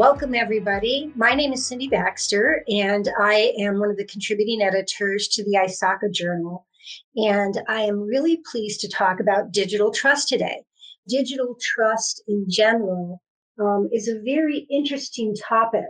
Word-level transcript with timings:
Welcome, 0.00 0.34
everybody. 0.34 1.12
My 1.14 1.34
name 1.34 1.52
is 1.52 1.66
Cindy 1.66 1.86
Baxter, 1.86 2.64
and 2.68 3.06
I 3.20 3.52
am 3.58 3.78
one 3.78 3.90
of 3.90 3.98
the 3.98 4.06
contributing 4.06 4.62
editors 4.62 5.28
to 5.28 5.44
the 5.44 5.58
ISACA 5.58 6.10
Journal. 6.10 6.66
And 7.16 7.60
I 7.68 7.82
am 7.82 8.00
really 8.00 8.40
pleased 8.50 8.80
to 8.80 8.88
talk 8.88 9.20
about 9.20 9.52
digital 9.52 9.92
trust 9.92 10.30
today. 10.30 10.62
Digital 11.06 11.54
trust 11.60 12.22
in 12.26 12.46
general 12.48 13.20
um, 13.60 13.90
is 13.92 14.08
a 14.08 14.22
very 14.24 14.66
interesting 14.70 15.36
topic 15.36 15.84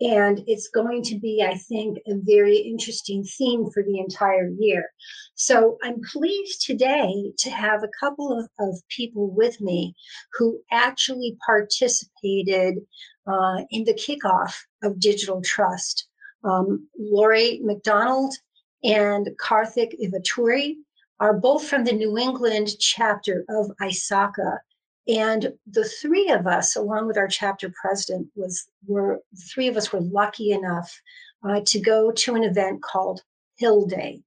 and 0.00 0.42
it's 0.46 0.68
going 0.68 1.02
to 1.04 1.18
be, 1.18 1.44
I 1.46 1.56
think, 1.56 1.98
a 2.06 2.14
very 2.22 2.56
interesting 2.56 3.22
theme 3.24 3.70
for 3.72 3.82
the 3.82 3.98
entire 3.98 4.50
year. 4.58 4.90
So 5.34 5.78
I'm 5.82 6.00
pleased 6.12 6.66
today 6.66 7.32
to 7.38 7.50
have 7.50 7.82
a 7.82 7.90
couple 8.00 8.36
of, 8.38 8.48
of 8.58 8.80
people 8.88 9.30
with 9.30 9.60
me 9.60 9.94
who 10.34 10.60
actually 10.72 11.36
participated 11.46 12.78
uh, 13.26 13.62
in 13.70 13.84
the 13.84 13.94
kickoff 13.94 14.54
of 14.82 15.00
Digital 15.00 15.40
Trust. 15.42 16.08
Um, 16.44 16.88
Lori 16.98 17.60
McDonald 17.62 18.34
and 18.82 19.28
Karthik 19.40 19.92
Ivaturi 20.02 20.74
are 21.20 21.32
both 21.32 21.66
from 21.66 21.84
the 21.84 21.92
New 21.92 22.18
England 22.18 22.68
chapter 22.78 23.44
of 23.48 23.70
ISACA. 23.80 24.58
And 25.06 25.52
the 25.66 25.84
three 25.84 26.30
of 26.30 26.46
us, 26.46 26.76
along 26.76 27.06
with 27.06 27.18
our 27.18 27.28
chapter 27.28 27.72
president, 27.80 28.28
was 28.34 28.66
were 28.86 29.20
three 29.52 29.68
of 29.68 29.76
us 29.76 29.92
were 29.92 30.00
lucky 30.00 30.50
enough 30.50 31.00
uh, 31.46 31.60
to 31.66 31.80
go 31.80 32.10
to 32.10 32.34
an 32.34 32.42
event 32.42 32.82
called 32.82 33.22
Hill 33.56 33.86
Day. 33.86 34.22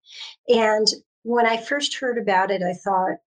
And 0.47 0.87
when 1.23 1.47
I 1.47 1.57
first 1.57 1.97
heard 1.97 2.17
about 2.17 2.51
it, 2.51 2.61
I 2.61 2.73
thought, 2.73 3.17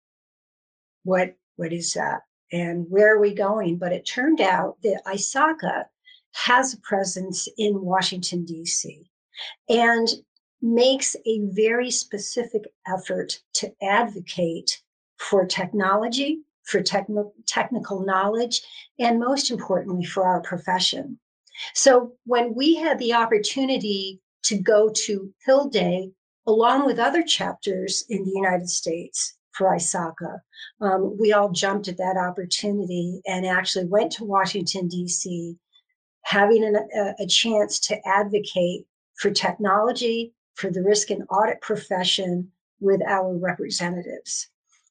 "What? 1.03 1.35
What 1.57 1.73
is 1.73 1.93
that? 1.95 2.21
And 2.53 2.87
where 2.89 3.17
are 3.17 3.21
we 3.21 3.35
going?" 3.35 3.79
But 3.79 3.93
it 3.93 4.07
turned 4.07 4.41
out 4.41 4.77
that 4.83 5.03
ISACA 5.07 5.87
has 6.33 6.73
a 6.73 6.81
presence 6.81 7.49
in 7.59 7.83
Washington 7.85 8.45
D.C. 8.45 9.11
and 9.69 10.09
makes 10.63 11.17
a 11.27 11.41
very 11.47 11.91
specific 11.91 12.63
effort 12.87 13.41
to 13.55 13.75
advocate 13.83 14.83
for 15.17 15.45
technology 15.47 16.45
for 16.65 16.81
techn- 16.83 17.33
technical 17.47 18.05
knowledge, 18.05 18.63
and 18.99 19.19
most 19.19 19.51
importantly, 19.51 20.05
for 20.05 20.25
our 20.25 20.41
profession. 20.41 21.19
So 21.75 22.13
when 22.25 22.55
we 22.55 22.77
had 22.77 22.99
the 22.99 23.15
opportunity 23.15 24.21
to 24.45 24.57
go 24.57 24.91
to 25.05 25.33
Hill 25.45 25.69
Day, 25.69 26.13
along 26.47 26.87
with 26.87 26.99
other 26.99 27.23
chapters 27.23 28.05
in 28.09 28.25
the 28.25 28.33
United 28.35 28.69
States 28.69 29.37
for 29.53 29.75
ISACA, 29.75 30.41
um, 30.81 31.17
we 31.19 31.33
all 31.33 31.51
jumped 31.51 31.89
at 31.89 31.99
that 31.99 32.17
opportunity 32.17 33.21
and 33.27 33.45
actually 33.47 33.87
went 33.87 34.13
to 34.13 34.25
Washington, 34.25 34.89
D.C., 34.89 35.57
having 36.23 36.65
an, 36.65 36.77
a, 36.77 37.23
a 37.23 37.27
chance 37.27 37.81
to 37.81 38.09
advocate 38.09 38.87
for 39.17 39.31
technology, 39.31 40.33
for 40.55 40.71
the 40.71 40.83
risk 40.83 41.11
and 41.11 41.25
audit 41.31 41.61
profession 41.61 42.51
with 42.81 43.01
our 43.07 43.37
representatives. 43.37 44.49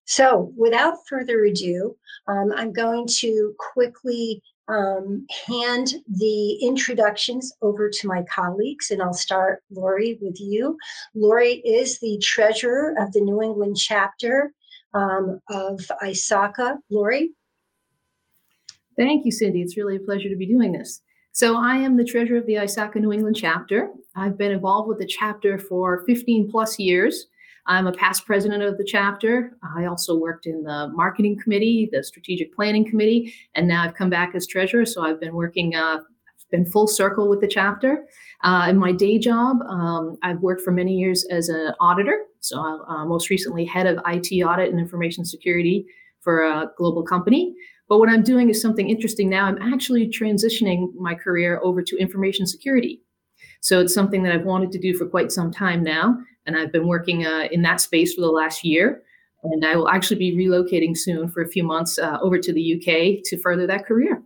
So, 0.09 0.51
without 0.57 1.07
further 1.07 1.43
ado, 1.43 1.95
um, 2.27 2.51
I'm 2.55 2.73
going 2.73 3.05
to 3.19 3.53
quickly 3.59 4.41
um, 4.67 5.27
hand 5.45 5.93
the 6.07 6.53
introductions 6.63 7.53
over 7.61 7.91
to 7.91 8.07
my 8.07 8.23
colleagues, 8.23 8.89
and 8.89 9.03
I'll 9.03 9.13
start, 9.13 9.61
Lori, 9.69 10.17
with 10.19 10.39
you. 10.39 10.79
Lori 11.13 11.57
is 11.57 11.99
the 11.99 12.17
treasurer 12.23 12.95
of 12.97 13.13
the 13.13 13.21
New 13.21 13.39
England 13.43 13.77
chapter 13.77 14.51
um, 14.95 15.39
of 15.47 15.79
ISACA. 16.01 16.77
Lori? 16.89 17.29
Thank 18.97 19.25
you, 19.25 19.31
Cindy. 19.31 19.61
It's 19.61 19.77
really 19.77 19.97
a 19.97 19.99
pleasure 19.99 20.29
to 20.29 20.35
be 20.35 20.47
doing 20.47 20.71
this. 20.71 21.01
So, 21.33 21.55
I 21.55 21.75
am 21.75 21.97
the 21.97 22.03
treasurer 22.03 22.39
of 22.39 22.47
the 22.47 22.55
ISACA 22.55 22.95
New 22.95 23.13
England 23.13 23.35
chapter. 23.35 23.91
I've 24.15 24.39
been 24.39 24.53
involved 24.53 24.89
with 24.89 24.97
the 24.97 25.05
chapter 25.05 25.59
for 25.59 26.03
15 26.07 26.49
plus 26.49 26.79
years. 26.79 27.27
I'm 27.69 27.85
a 27.85 27.91
past 27.91 28.25
president 28.25 28.63
of 28.63 28.79
the 28.79 28.83
chapter. 28.83 29.55
I 29.77 29.85
also 29.85 30.17
worked 30.17 30.47
in 30.47 30.63
the 30.63 30.89
marketing 30.91 31.39
committee, 31.39 31.87
the 31.91 32.03
strategic 32.03 32.53
planning 32.55 32.83
committee, 32.83 33.31
and 33.53 33.67
now 33.67 33.83
I've 33.83 33.93
come 33.93 34.09
back 34.09 34.33
as 34.33 34.47
treasurer. 34.47 34.87
So 34.87 35.03
I've 35.03 35.19
been 35.19 35.35
working, 35.35 35.75
uh, 35.75 35.99
been 36.49 36.65
full 36.65 36.87
circle 36.87 37.29
with 37.29 37.41
the 37.41 37.47
chapter. 37.47 38.05
Uh, 38.43 38.65
in 38.71 38.77
my 38.77 38.91
day 38.91 39.19
job, 39.19 39.61
um, 39.67 40.17
I've 40.23 40.39
worked 40.39 40.61
for 40.61 40.71
many 40.71 40.95
years 40.95 41.25
as 41.29 41.47
an 41.49 41.73
auditor. 41.79 42.17
So 42.39 42.59
uh, 42.59 43.05
most 43.05 43.29
recently, 43.29 43.65
head 43.65 43.85
of 43.85 43.99
IT 44.07 44.41
audit 44.41 44.71
and 44.71 44.79
information 44.79 45.23
security 45.23 45.85
for 46.21 46.45
a 46.45 46.71
global 46.75 47.03
company. 47.03 47.53
But 47.87 47.99
what 47.99 48.09
I'm 48.09 48.23
doing 48.23 48.49
is 48.49 48.59
something 48.59 48.89
interesting 48.89 49.29
now. 49.29 49.45
I'm 49.45 49.61
actually 49.61 50.07
transitioning 50.07 50.91
my 50.95 51.13
career 51.13 51.59
over 51.61 51.83
to 51.83 51.97
information 51.97 52.47
security. 52.47 53.03
So 53.61 53.79
it's 53.81 53.93
something 53.93 54.23
that 54.23 54.33
I've 54.33 54.45
wanted 54.45 54.71
to 54.71 54.79
do 54.79 54.97
for 54.97 55.05
quite 55.05 55.31
some 55.31 55.51
time 55.51 55.83
now 55.83 56.17
and 56.49 56.57
I've 56.57 56.71
been 56.71 56.87
working 56.87 57.27
uh, 57.27 57.47
in 57.51 57.61
that 57.61 57.79
space 57.79 58.15
for 58.15 58.21
the 58.21 58.27
last 58.27 58.63
year. 58.63 59.03
And 59.43 59.63
I 59.63 59.75
will 59.75 59.87
actually 59.87 60.17
be 60.17 60.35
relocating 60.35 60.97
soon 60.97 61.29
for 61.29 61.43
a 61.43 61.47
few 61.47 61.63
months 61.63 61.99
uh, 61.99 62.17
over 62.21 62.39
to 62.39 62.51
the 62.51 62.75
UK 62.75 63.23
to 63.25 63.37
further 63.37 63.67
that 63.67 63.85
career. 63.85 64.23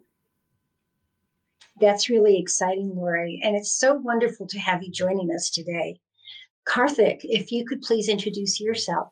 That's 1.81 2.09
really 2.09 2.39
exciting, 2.39 2.93
Lori. 2.95 3.41
And 3.43 3.57
it's 3.57 3.77
so 3.77 3.95
wonderful 3.95 4.47
to 4.47 4.57
have 4.57 4.81
you 4.81 4.89
joining 4.89 5.31
us 5.31 5.49
today. 5.49 5.99
Karthik, 6.65 7.19
if 7.23 7.51
you 7.51 7.65
could 7.65 7.81
please 7.81 8.07
introduce 8.07 8.61
yourself. 8.61 9.09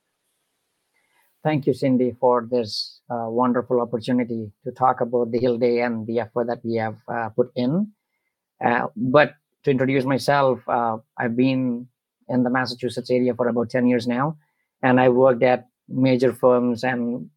Thank 1.44 1.68
you, 1.68 1.74
Cindy, 1.74 2.16
for 2.18 2.48
this 2.50 3.02
uh, 3.10 3.28
wonderful 3.28 3.82
opportunity 3.82 4.54
to 4.64 4.72
talk 4.72 5.02
about 5.02 5.32
the 5.32 5.40
Hill 5.40 5.58
Day 5.58 5.82
and 5.82 6.08
the 6.08 6.22
effort 6.22 6.48
that 6.48 6.64
we 6.64 6.76
have 6.76 6.98
uh, 7.14 7.30
put 7.30 7.52
in. 7.56 7.92
Uh, 8.64 8.88
but 8.96 9.34
to 9.64 9.72
introduce 9.72 10.06
myself, 10.06 10.62
uh, 10.70 10.98
I've 11.18 11.36
been 11.36 11.88
in 12.32 12.44
the 12.44 12.50
Massachusetts 12.50 13.12
area 13.12 13.34
for 13.34 13.48
about 13.48 13.70
10 13.70 13.88
years 13.88 14.08
now. 14.08 14.38
And 14.82 15.00
I 15.00 15.10
worked 15.10 15.44
at 15.44 15.68
major 15.88 16.34
firms 16.34 16.84
and 16.84 17.30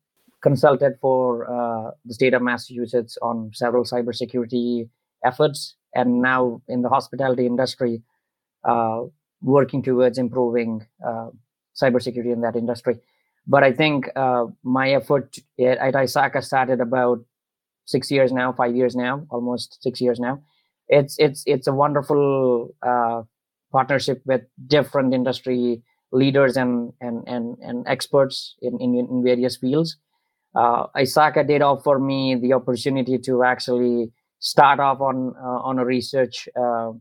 consulted 0.43 0.99
for 1.01 1.51
uh, 1.51 1.91
the 2.05 2.15
state 2.15 2.35
of 2.35 2.43
Massachusetts 2.43 3.19
on 3.23 3.51
several 3.53 3.85
cybersecurity 3.85 4.89
efforts. 5.25 5.77
And 5.95 6.23
now 6.23 6.63
in 6.69 6.83
the 6.83 6.89
hospitality 6.89 7.47
industry, 7.47 8.03
uh, 8.65 9.03
working 9.43 9.83
towards 9.83 10.19
improving 10.19 10.87
uh, 11.07 11.31
cybersecurity 11.81 12.33
in 12.33 12.41
that 12.41 12.57
industry. 12.57 12.99
But 13.47 13.63
I 13.63 13.73
think 13.73 14.09
uh, 14.17 14.47
my 14.63 14.93
effort 14.93 15.37
at, 15.61 15.79
at 15.79 15.95
ISACA 15.95 16.43
started 16.43 16.81
about 16.81 17.21
six 17.85 18.11
years 18.11 18.33
now, 18.33 18.53
five 18.53 18.75
years 18.75 18.97
now, 18.97 19.27
almost 19.31 19.83
six 19.83 20.01
years 20.01 20.19
now. 20.19 20.43
It's 20.89 21.17
it's 21.19 21.43
it's 21.47 21.67
a 21.67 21.73
wonderful 21.73 22.75
uh, 22.83 23.23
partnership 23.75 24.23
with 24.25 24.43
different 24.69 25.13
industry 25.13 25.83
leaders 26.13 26.57
and 26.57 26.93
and 27.01 27.17
and, 27.27 27.59
and 27.61 27.87
experts 27.95 28.55
in, 28.63 28.79
in, 28.81 28.91
in 28.95 29.23
various 29.25 29.57
fields. 29.57 29.97
Uh, 30.55 30.87
ISACA 30.97 31.47
did 31.47 31.63
offer 31.63 31.99
me 31.99 32.37
the 32.37 32.53
opportunity 32.53 33.19
to 33.19 33.43
actually 33.43 34.13
start 34.39 34.79
off 34.79 35.01
on 35.01 35.35
uh, 35.47 35.61
on 35.69 35.79
a 35.79 35.85
research 35.85 36.49
uh, 36.57 36.93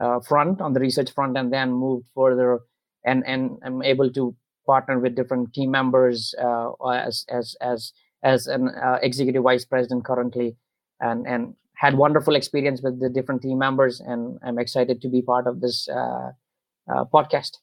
uh 0.00 0.20
front, 0.20 0.60
on 0.60 0.72
the 0.72 0.80
research 0.80 1.10
front, 1.12 1.36
and 1.36 1.52
then 1.52 1.72
move 1.72 2.02
further. 2.14 2.60
And 3.04 3.26
and 3.26 3.58
I'm 3.64 3.82
able 3.82 4.12
to 4.12 4.36
partner 4.64 5.00
with 5.00 5.16
different 5.16 5.52
team 5.52 5.72
members 5.72 6.34
uh, 6.38 6.70
as 7.08 7.24
as 7.28 7.56
as 7.60 7.92
as 8.22 8.46
an 8.46 8.68
uh, 8.68 8.98
executive 9.02 9.42
vice 9.42 9.64
president 9.64 10.04
currently, 10.04 10.56
and 11.00 11.26
and 11.26 11.54
had 11.82 11.98
wonderful 11.98 12.36
experience 12.36 12.80
with 12.80 13.00
the 13.00 13.10
different 13.10 13.42
team 13.42 13.58
members, 13.58 14.00
and 14.00 14.38
I'm 14.44 14.60
excited 14.60 15.02
to 15.02 15.08
be 15.08 15.20
part 15.20 15.48
of 15.48 15.60
this 15.60 15.88
uh, 15.88 16.30
uh, 16.88 17.04
podcast. 17.12 17.58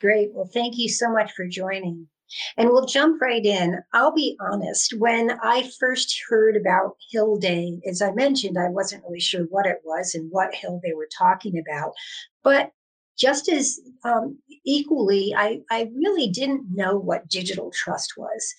Great. 0.00 0.30
Well, 0.32 0.46
thank 0.46 0.78
you 0.78 0.88
so 0.88 1.10
much 1.10 1.32
for 1.32 1.44
joining. 1.48 2.06
And 2.56 2.68
we'll 2.68 2.86
jump 2.86 3.20
right 3.20 3.44
in. 3.44 3.80
I'll 3.94 4.14
be 4.14 4.36
honest, 4.40 4.94
when 4.96 5.32
I 5.42 5.68
first 5.80 6.22
heard 6.28 6.56
about 6.56 6.96
Hill 7.10 7.36
Day, 7.36 7.80
as 7.84 8.00
I 8.00 8.12
mentioned, 8.12 8.56
I 8.56 8.68
wasn't 8.68 9.02
really 9.02 9.18
sure 9.18 9.46
what 9.50 9.66
it 9.66 9.80
was 9.84 10.14
and 10.14 10.30
what 10.30 10.54
hill 10.54 10.78
they 10.84 10.92
were 10.92 11.08
talking 11.18 11.58
about. 11.58 11.94
But 12.44 12.70
just 13.18 13.48
as 13.48 13.80
um, 14.04 14.38
equally, 14.64 15.34
I, 15.36 15.62
I 15.70 15.90
really 15.96 16.28
didn't 16.28 16.66
know 16.72 16.96
what 16.96 17.28
digital 17.28 17.72
trust 17.72 18.12
was 18.16 18.54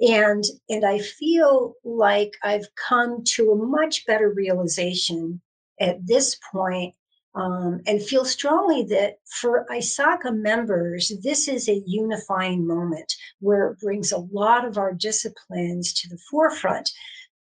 and 0.00 0.44
and 0.68 0.84
i 0.84 0.98
feel 0.98 1.74
like 1.84 2.32
i've 2.42 2.66
come 2.88 3.22
to 3.24 3.52
a 3.52 3.56
much 3.56 4.04
better 4.06 4.32
realization 4.34 5.40
at 5.80 6.06
this 6.06 6.38
point 6.50 6.94
um, 7.34 7.80
and 7.86 8.02
feel 8.02 8.24
strongly 8.24 8.82
that 8.84 9.16
for 9.40 9.66
ISACA 9.70 10.36
members, 10.36 11.12
this 11.22 11.48
is 11.48 11.68
a 11.68 11.82
unifying 11.86 12.66
moment 12.66 13.14
where 13.40 13.68
it 13.68 13.80
brings 13.80 14.12
a 14.12 14.18
lot 14.18 14.66
of 14.66 14.76
our 14.76 14.92
disciplines 14.92 15.94
to 15.94 16.08
the 16.08 16.18
forefront. 16.30 16.90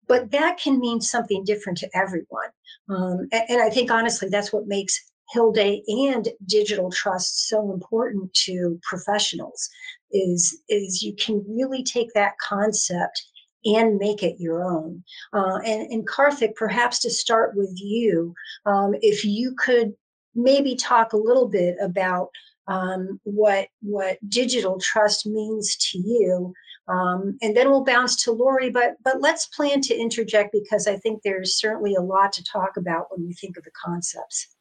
But 0.06 0.30
that 0.30 0.58
can 0.58 0.78
mean 0.78 1.00
something 1.00 1.44
different 1.44 1.78
to 1.78 1.90
everyone. 1.94 2.48
Um, 2.88 3.28
and, 3.32 3.44
and 3.48 3.62
I 3.62 3.70
think 3.70 3.90
honestly, 3.90 4.28
that's 4.28 4.52
what 4.52 4.66
makes 4.66 5.00
Hill 5.30 5.52
Day 5.52 5.82
and 5.88 6.28
digital 6.46 6.90
trust 6.90 7.48
so 7.48 7.72
important 7.72 8.32
to 8.44 8.78
professionals 8.82 9.68
is 10.12 10.62
is 10.68 11.02
you 11.02 11.14
can 11.16 11.44
really 11.48 11.82
take 11.82 12.12
that 12.14 12.38
concept 12.38 13.22
and 13.64 13.98
make 13.98 14.22
it 14.22 14.36
your 14.38 14.62
own. 14.62 15.02
Uh, 15.32 15.58
and, 15.64 15.90
and 15.90 16.08
Karthik, 16.08 16.54
perhaps 16.54 17.00
to 17.00 17.10
start 17.10 17.56
with 17.56 17.72
you, 17.76 18.34
um, 18.66 18.94
if 19.02 19.24
you 19.24 19.54
could 19.58 19.92
maybe 20.34 20.76
talk 20.76 21.12
a 21.12 21.16
little 21.18 21.48
bit 21.48 21.76
about 21.82 22.28
um, 22.68 23.18
what 23.24 23.68
what 23.80 24.18
digital 24.28 24.78
trust 24.78 25.26
means 25.26 25.76
to 25.76 25.98
you, 25.98 26.52
um, 26.86 27.36
and 27.40 27.56
then 27.56 27.70
we'll 27.70 27.84
bounce 27.84 28.22
to 28.24 28.32
Lori. 28.32 28.70
But 28.70 28.96
but 29.02 29.20
let's 29.20 29.46
plan 29.46 29.80
to 29.82 29.96
interject 29.96 30.52
because 30.52 30.86
I 30.86 30.96
think 30.96 31.22
there's 31.22 31.58
certainly 31.58 31.94
a 31.94 32.02
lot 32.02 32.32
to 32.34 32.44
talk 32.44 32.76
about 32.76 33.06
when 33.10 33.26
we 33.26 33.32
think 33.34 33.56
of 33.56 33.64
the 33.64 33.70
concepts. 33.70 34.54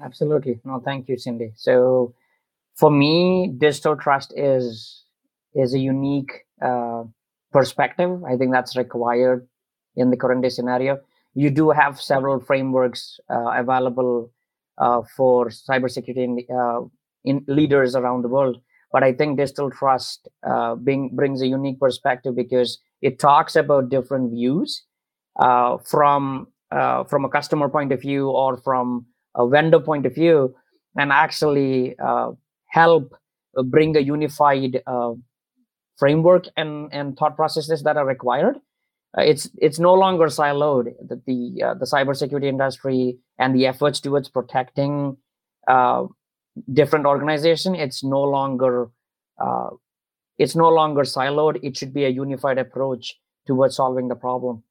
Absolutely. 0.00 0.60
No, 0.64 0.80
thank 0.84 1.08
you, 1.08 1.16
Cindy. 1.16 1.52
So 1.56 2.12
for 2.82 2.90
me, 2.90 3.46
digital 3.58 3.96
trust 3.96 4.34
is 4.36 5.04
is 5.54 5.72
a 5.72 5.78
unique 5.78 6.32
uh, 6.60 7.04
perspective. 7.52 8.24
I 8.24 8.36
think 8.36 8.52
that's 8.52 8.76
required 8.76 9.46
in 9.94 10.10
the 10.10 10.16
current 10.16 10.42
day 10.42 10.48
scenario. 10.48 10.98
You 11.34 11.50
do 11.50 11.70
have 11.70 12.00
several 12.00 12.40
frameworks 12.40 13.20
uh, 13.30 13.50
available 13.62 14.32
uh, 14.78 15.02
for 15.16 15.50
cybersecurity 15.50 16.24
in, 16.24 16.32
uh, 16.52 16.80
in, 17.22 17.44
leaders 17.46 17.94
around 17.94 18.22
the 18.22 18.28
world, 18.28 18.60
but 18.90 19.04
I 19.04 19.12
think 19.12 19.38
digital 19.38 19.70
trust 19.70 20.26
uh, 20.42 20.74
being, 20.74 21.14
brings 21.14 21.40
a 21.40 21.46
unique 21.46 21.78
perspective 21.78 22.34
because 22.34 22.80
it 23.00 23.20
talks 23.20 23.54
about 23.54 23.90
different 23.90 24.32
views 24.32 24.82
uh, 25.38 25.78
from 25.78 26.48
from 27.10 27.24
a 27.24 27.28
customer 27.28 27.68
point 27.68 27.92
of 27.92 28.00
view 28.00 28.30
or 28.30 28.56
from 28.56 29.06
a 29.36 29.46
vendor 29.46 29.78
point 29.78 30.04
of 30.06 30.14
view, 30.16 30.52
and 30.96 31.12
actually 31.12 31.94
help 32.72 33.14
bring 33.66 33.96
a 33.96 34.00
unified 34.00 34.82
uh, 34.86 35.12
framework 35.98 36.46
and, 36.56 36.88
and 36.92 37.16
thought 37.18 37.36
processes 37.36 37.82
that 37.82 37.98
are 37.98 38.06
required. 38.06 38.56
Uh, 39.16 39.20
it's 39.20 39.50
it's 39.58 39.78
no 39.78 39.92
longer 39.92 40.26
siloed. 40.26 40.86
The 41.06 41.20
the, 41.26 41.62
uh, 41.62 41.74
the 41.74 41.84
cybersecurity 41.84 42.46
industry 42.46 43.18
and 43.38 43.54
the 43.54 43.66
efforts 43.66 44.00
towards 44.00 44.30
protecting 44.30 45.18
uh, 45.68 46.06
different 46.72 47.04
organization. 47.04 47.74
It's 47.74 48.02
no 48.02 48.22
longer 48.22 48.88
uh, 49.38 49.68
it's 50.38 50.56
no 50.56 50.70
longer 50.70 51.02
siloed. 51.02 51.60
It 51.62 51.76
should 51.76 51.92
be 51.92 52.06
a 52.06 52.08
unified 52.08 52.56
approach 52.56 53.14
towards 53.46 53.76
solving 53.76 54.08
the 54.08 54.14
problem. 54.14 54.62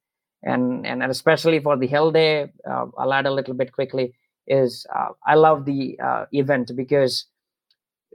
And 0.42 0.84
and 0.84 1.04
especially 1.04 1.60
for 1.60 1.76
the 1.76 1.86
Hill 1.86 2.10
Day, 2.10 2.50
uh, 2.68 2.86
I'll 2.98 3.12
add 3.12 3.26
a 3.26 3.32
little 3.32 3.54
bit 3.54 3.70
quickly. 3.70 4.12
Is 4.48 4.84
uh, 4.92 5.10
I 5.24 5.36
love 5.36 5.66
the 5.66 5.96
event 6.32 6.72
because 6.74 7.26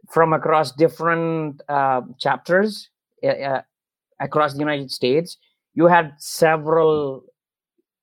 from 0.10 0.34
across 0.34 0.72
different 0.72 1.62
uh, 1.70 2.02
chapters 2.20 2.90
uh, 3.24 3.28
uh, 3.28 3.62
across 4.20 4.54
the 4.54 4.60
United 4.60 4.92
States, 4.92 5.38
you 5.74 5.88
had 5.88 6.14
several 6.18 7.24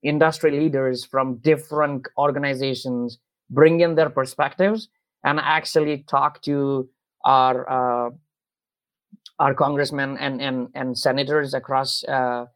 industry 0.02 0.50
leaders 0.50 1.04
from 1.04 1.38
different 1.38 2.06
organizations 2.18 3.18
bring 3.50 3.80
in 3.80 3.94
their 3.94 4.10
perspectives 4.10 4.88
and 5.24 5.40
actually 5.40 6.04
talk 6.08 6.42
to 6.42 6.88
our 7.24 7.68
uh, 7.68 8.10
our 9.38 9.54
congressmen 9.54 10.16
and 10.18 10.40
and 10.40 10.68
and 10.74 10.98
senators 10.98 11.54
across 11.54 12.04
uh, 12.04 12.46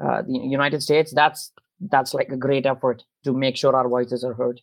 uh, 0.00 0.22
the 0.22 0.38
United 0.38 0.82
States. 0.82 1.12
That's 1.12 1.52
that's 1.80 2.14
like 2.14 2.28
a 2.30 2.36
great 2.36 2.66
effort 2.66 3.04
to 3.24 3.32
make 3.32 3.56
sure 3.56 3.74
our 3.74 3.88
voices 3.88 4.22
are 4.24 4.34
heard. 4.34 4.60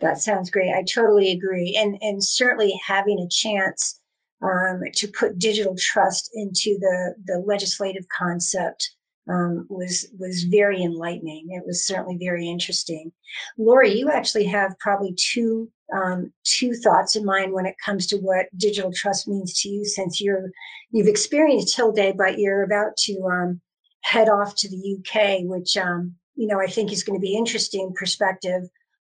That 0.00 0.20
sounds 0.20 0.50
great. 0.50 0.72
I 0.72 0.82
totally 0.82 1.30
agree. 1.30 1.76
And 1.78 1.98
and 2.00 2.24
certainly 2.24 2.78
having 2.86 3.18
a 3.18 3.28
chance 3.28 4.00
um, 4.42 4.80
to 4.94 5.08
put 5.08 5.38
digital 5.38 5.76
trust 5.78 6.30
into 6.34 6.78
the 6.80 7.14
the 7.26 7.38
legislative 7.46 8.06
concept 8.08 8.90
um, 9.28 9.66
was 9.68 10.08
was 10.18 10.44
very 10.44 10.82
enlightening. 10.82 11.50
It 11.50 11.64
was 11.66 11.86
certainly 11.86 12.16
very 12.18 12.48
interesting. 12.48 13.12
Lori, 13.58 13.92
you 13.92 14.10
actually 14.10 14.44
have 14.46 14.78
probably 14.78 15.14
two 15.14 15.70
um, 15.94 16.32
two 16.44 16.72
thoughts 16.74 17.16
in 17.16 17.24
mind 17.24 17.52
when 17.52 17.66
it 17.66 17.74
comes 17.84 18.06
to 18.08 18.16
what 18.16 18.46
digital 18.56 18.92
trust 18.92 19.28
means 19.28 19.60
to 19.60 19.68
you, 19.68 19.84
since 19.84 20.20
you're 20.20 20.50
you've 20.90 21.08
experienced 21.08 21.78
Day, 21.94 22.12
but 22.16 22.38
you're 22.38 22.62
about 22.62 22.96
to 22.98 23.22
um, 23.24 23.60
head 24.02 24.28
off 24.28 24.54
to 24.56 24.68
the 24.68 24.98
UK, 24.98 25.40
which 25.42 25.76
um, 25.76 26.14
you 26.36 26.46
know 26.46 26.60
I 26.60 26.66
think 26.66 26.90
is 26.90 27.04
going 27.04 27.18
to 27.18 27.22
be 27.22 27.36
interesting 27.36 27.92
perspective 27.94 28.62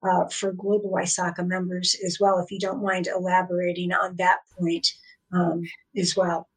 uh, 0.07 0.27
for 0.29 0.51
global 0.51 0.91
ISACA 0.91 1.45
members 1.45 1.95
as 2.05 2.19
well, 2.19 2.39
if 2.39 2.51
you 2.51 2.59
don't 2.59 2.83
mind 2.83 3.07
elaborating 3.07 3.91
on 3.91 4.15
that 4.17 4.39
point 4.57 4.93
um, 5.31 5.63
as 5.97 6.15
well. 6.15 6.47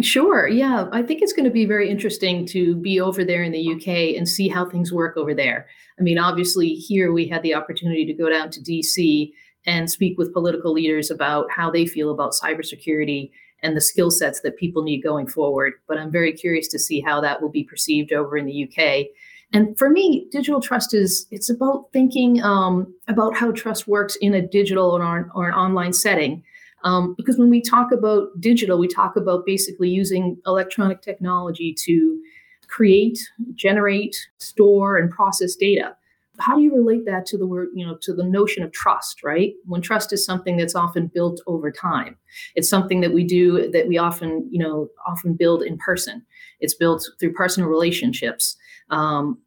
Sure. 0.00 0.48
Yeah. 0.48 0.86
I 0.92 1.02
think 1.02 1.20
it's 1.20 1.32
going 1.32 1.44
to 1.44 1.50
be 1.50 1.66
very 1.66 1.90
interesting 1.90 2.46
to 2.46 2.74
be 2.76 3.00
over 3.00 3.24
there 3.24 3.42
in 3.42 3.52
the 3.52 3.74
UK 3.74 4.16
and 4.16 4.28
see 4.28 4.48
how 4.48 4.68
things 4.68 4.92
work 4.92 5.16
over 5.16 5.34
there. 5.34 5.66
I 5.98 6.02
mean, 6.02 6.18
obviously, 6.18 6.70
here 6.70 7.12
we 7.12 7.28
had 7.28 7.42
the 7.42 7.54
opportunity 7.54 8.06
to 8.06 8.14
go 8.14 8.30
down 8.30 8.50
to 8.50 8.60
DC 8.60 9.32
and 9.66 9.90
speak 9.90 10.16
with 10.16 10.32
political 10.32 10.72
leaders 10.72 11.10
about 11.10 11.50
how 11.50 11.70
they 11.70 11.84
feel 11.84 12.10
about 12.10 12.32
cybersecurity 12.32 13.30
and 13.62 13.76
the 13.76 13.80
skill 13.80 14.10
sets 14.10 14.40
that 14.40 14.56
people 14.56 14.82
need 14.82 15.02
going 15.02 15.26
forward. 15.26 15.74
But 15.86 15.98
I'm 15.98 16.10
very 16.10 16.32
curious 16.32 16.68
to 16.68 16.78
see 16.78 17.00
how 17.00 17.20
that 17.20 17.42
will 17.42 17.50
be 17.50 17.64
perceived 17.64 18.12
over 18.12 18.38
in 18.38 18.46
the 18.46 18.64
UK. 18.64 19.08
And 19.52 19.76
for 19.76 19.90
me, 19.90 20.26
digital 20.30 20.60
trust 20.60 20.94
is 20.94 21.26
it's 21.30 21.50
about 21.50 21.86
thinking 21.92 22.42
um, 22.42 22.92
about 23.08 23.36
how 23.36 23.50
trust 23.50 23.88
works 23.88 24.16
in 24.16 24.34
a 24.34 24.46
digital 24.46 24.90
or, 24.90 25.30
or 25.34 25.48
an 25.48 25.54
online 25.54 25.92
setting. 25.92 26.44
Um, 26.84 27.14
because 27.16 27.36
when 27.36 27.50
we 27.50 27.60
talk 27.60 27.92
about 27.92 28.28
digital, 28.40 28.78
we 28.78 28.88
talk 28.88 29.16
about 29.16 29.44
basically 29.44 29.90
using 29.90 30.38
electronic 30.46 31.02
technology 31.02 31.74
to 31.84 32.20
create, 32.68 33.18
generate, 33.54 34.16
store, 34.38 34.96
and 34.96 35.10
process 35.10 35.56
data. 35.56 35.96
How 36.38 36.56
do 36.56 36.62
you 36.62 36.74
relate 36.74 37.04
that 37.04 37.26
to 37.26 37.36
the 37.36 37.46
word, 37.46 37.68
you 37.74 37.86
know, 37.86 37.98
to 38.00 38.14
the 38.14 38.24
notion 38.24 38.62
of 38.62 38.72
trust, 38.72 39.22
right? 39.22 39.52
When 39.66 39.82
trust 39.82 40.10
is 40.12 40.24
something 40.24 40.56
that's 40.56 40.74
often 40.74 41.08
built 41.08 41.42
over 41.46 41.70
time. 41.70 42.16
It's 42.54 42.68
something 42.68 43.02
that 43.02 43.12
we 43.12 43.24
do 43.24 43.70
that 43.72 43.88
we 43.88 43.98
often, 43.98 44.48
you 44.50 44.58
know, 44.58 44.88
often 45.06 45.34
build 45.34 45.62
in 45.62 45.76
person. 45.76 46.24
It's 46.60 46.74
built 46.74 47.06
through 47.18 47.34
personal 47.34 47.68
relationships. 47.68 48.56
Um, 48.90 49.38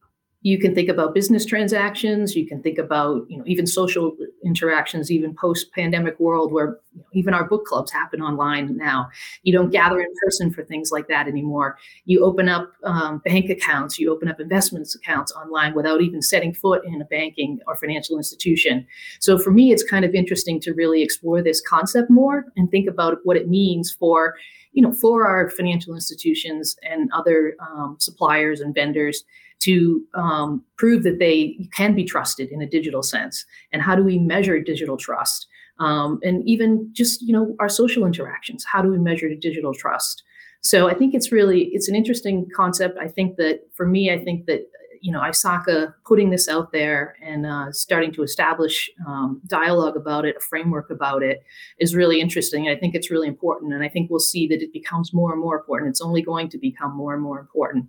you 0.43 0.59
can 0.59 0.75
think 0.75 0.89
about 0.89 1.15
business 1.15 1.45
transactions 1.45 2.35
you 2.35 2.45
can 2.45 2.61
think 2.61 2.77
about 2.77 3.25
you 3.29 3.37
know 3.37 3.43
even 3.47 3.65
social 3.65 4.15
interactions 4.43 5.09
even 5.09 5.33
post 5.33 5.71
pandemic 5.71 6.19
world 6.19 6.51
where 6.51 6.77
you 6.93 6.99
know, 6.99 7.07
even 7.13 7.33
our 7.33 7.47
book 7.47 7.65
clubs 7.65 7.91
happen 7.91 8.21
online 8.21 8.77
now. 8.77 9.09
You 9.41 9.53
don't 9.53 9.71
gather 9.71 9.99
in 9.99 10.13
person 10.23 10.51
for 10.51 10.63
things 10.63 10.91
like 10.91 11.07
that 11.07 11.27
anymore. 11.27 11.77
You 12.05 12.23
open 12.23 12.49
up 12.49 12.71
um, 12.83 13.19
bank 13.19 13.49
accounts 13.49 13.97
you 13.97 14.11
open 14.11 14.27
up 14.27 14.39
investments 14.39 14.93
accounts 14.93 15.31
online 15.31 15.73
without 15.73 16.01
even 16.01 16.21
setting 16.21 16.53
foot 16.53 16.83
in 16.85 17.01
a 17.01 17.05
banking 17.05 17.59
or 17.65 17.75
financial 17.75 18.17
institution. 18.17 18.85
So 19.19 19.39
for 19.39 19.51
me 19.51 19.71
it's 19.71 19.83
kind 19.83 20.05
of 20.05 20.13
interesting 20.13 20.59
to 20.61 20.73
really 20.73 21.01
explore 21.01 21.41
this 21.41 21.61
concept 21.61 22.09
more 22.09 22.45
and 22.57 22.69
think 22.69 22.87
about 22.87 23.17
what 23.23 23.37
it 23.37 23.47
means 23.47 23.91
for 23.91 24.35
you 24.73 24.81
know 24.81 24.91
for 24.91 25.27
our 25.27 25.49
financial 25.49 25.93
institutions 25.93 26.75
and 26.83 27.09
other 27.13 27.55
um, 27.59 27.95
suppliers 27.99 28.59
and 28.59 28.75
vendors 28.75 29.23
to 29.59 30.03
um, 30.13 30.63
prove 30.77 31.03
that 31.03 31.19
they 31.19 31.57
can 31.73 31.95
be 31.95 32.03
trusted 32.03 32.49
in 32.49 32.61
a 32.61 32.67
digital 32.67 33.01
sense. 33.01 33.45
And 33.71 33.81
how 33.81 33.95
do 33.95 34.03
we 34.03 34.19
measure 34.19 34.59
digital 34.59 34.97
trust? 34.97 35.47
Um, 35.79 36.19
and 36.21 36.47
even 36.47 36.89
just 36.91 37.21
you 37.21 37.33
know 37.33 37.55
our 37.59 37.69
social 37.69 38.05
interactions. 38.05 38.65
How 38.69 38.81
do 38.81 38.89
we 38.89 38.97
measure 38.97 39.33
digital 39.33 39.73
trust? 39.73 40.23
So 40.61 40.89
i 40.89 40.93
think 40.93 41.13
it's 41.13 41.31
really 41.31 41.69
it's 41.73 41.89
an 41.89 41.95
interesting 41.95 42.47
concept. 42.55 42.97
I 42.99 43.07
think 43.07 43.37
that 43.37 43.61
for 43.73 43.85
me 43.85 44.11
i 44.11 44.19
think 44.23 44.45
that 44.45 44.61
you 45.03 45.11
know, 45.11 45.19
ISACA 45.19 45.93
putting 46.05 46.29
this 46.29 46.47
out 46.47 46.71
there 46.71 47.17
and 47.21 47.45
uh, 47.45 47.69
starting 47.73 48.13
to 48.13 48.23
establish 48.23 48.89
um, 49.05 49.41
dialogue 49.45 49.97
about 49.97 50.23
it, 50.23 50.37
a 50.37 50.39
framework 50.39 50.89
about 50.89 51.21
it, 51.21 51.43
is 51.77 51.93
really 51.93 52.21
interesting. 52.21 52.69
I 52.69 52.77
think 52.77 52.95
it's 52.95 53.11
really 53.11 53.27
important, 53.27 53.73
and 53.73 53.83
I 53.83 53.89
think 53.89 54.09
we'll 54.09 54.21
see 54.21 54.47
that 54.47 54.61
it 54.61 54.71
becomes 54.71 55.13
more 55.13 55.33
and 55.33 55.41
more 55.41 55.57
important. 55.57 55.89
It's 55.89 55.99
only 55.99 56.21
going 56.21 56.47
to 56.51 56.57
become 56.57 56.95
more 56.95 57.13
and 57.13 57.21
more 57.21 57.37
important 57.37 57.87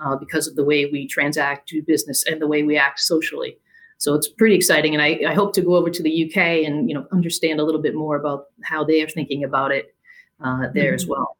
uh, 0.00 0.16
because 0.16 0.48
of 0.48 0.56
the 0.56 0.64
way 0.64 0.86
we 0.86 1.06
transact, 1.06 1.68
do 1.68 1.84
business, 1.84 2.24
and 2.24 2.42
the 2.42 2.48
way 2.48 2.64
we 2.64 2.76
act 2.76 2.98
socially. 2.98 3.58
So 3.98 4.14
it's 4.14 4.26
pretty 4.26 4.56
exciting, 4.56 4.92
and 4.92 5.00
I, 5.00 5.20
I 5.28 5.34
hope 5.34 5.54
to 5.54 5.62
go 5.62 5.76
over 5.76 5.88
to 5.88 6.02
the 6.02 6.24
UK 6.26 6.66
and 6.66 6.88
you 6.88 6.96
know 6.96 7.06
understand 7.12 7.60
a 7.60 7.64
little 7.64 7.80
bit 7.80 7.94
more 7.94 8.16
about 8.16 8.46
how 8.64 8.82
they 8.82 9.02
are 9.02 9.08
thinking 9.08 9.44
about 9.44 9.70
it 9.70 9.94
uh, 10.44 10.66
there 10.74 10.86
mm-hmm. 10.86 10.94
as 10.96 11.06
well. 11.06 11.36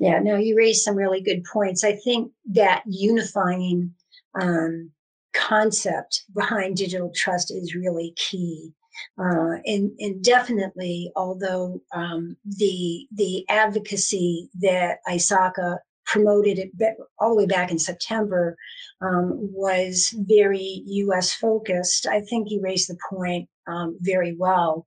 Yeah, 0.00 0.18
no, 0.18 0.34
you 0.34 0.56
raised 0.56 0.82
some 0.82 0.96
really 0.96 1.20
good 1.20 1.44
points. 1.44 1.84
I 1.84 1.94
think 1.94 2.32
that 2.54 2.82
unifying 2.86 3.94
um, 4.40 4.90
concept 5.32 6.24
behind 6.34 6.76
digital 6.76 7.12
trust 7.14 7.50
is 7.50 7.74
really 7.74 8.14
key. 8.16 8.72
Uh, 9.18 9.56
and, 9.64 9.92
and 9.98 10.22
definitely, 10.22 11.10
although 11.16 11.80
um, 11.94 12.36
the 12.44 13.06
the 13.12 13.48
advocacy 13.48 14.50
that 14.60 14.98
ISACA 15.08 15.78
promoted 16.04 16.58
it 16.58 16.96
all 17.18 17.30
the 17.30 17.36
way 17.36 17.46
back 17.46 17.70
in 17.70 17.78
September 17.78 18.56
um, 19.00 19.30
was 19.52 20.14
very 20.18 20.82
U.S. 20.86 21.32
focused. 21.32 22.06
I 22.06 22.20
think 22.22 22.50
you 22.50 22.60
raised 22.60 22.90
the 22.90 22.98
point 23.08 23.48
um, 23.68 23.96
very 24.00 24.34
well 24.36 24.86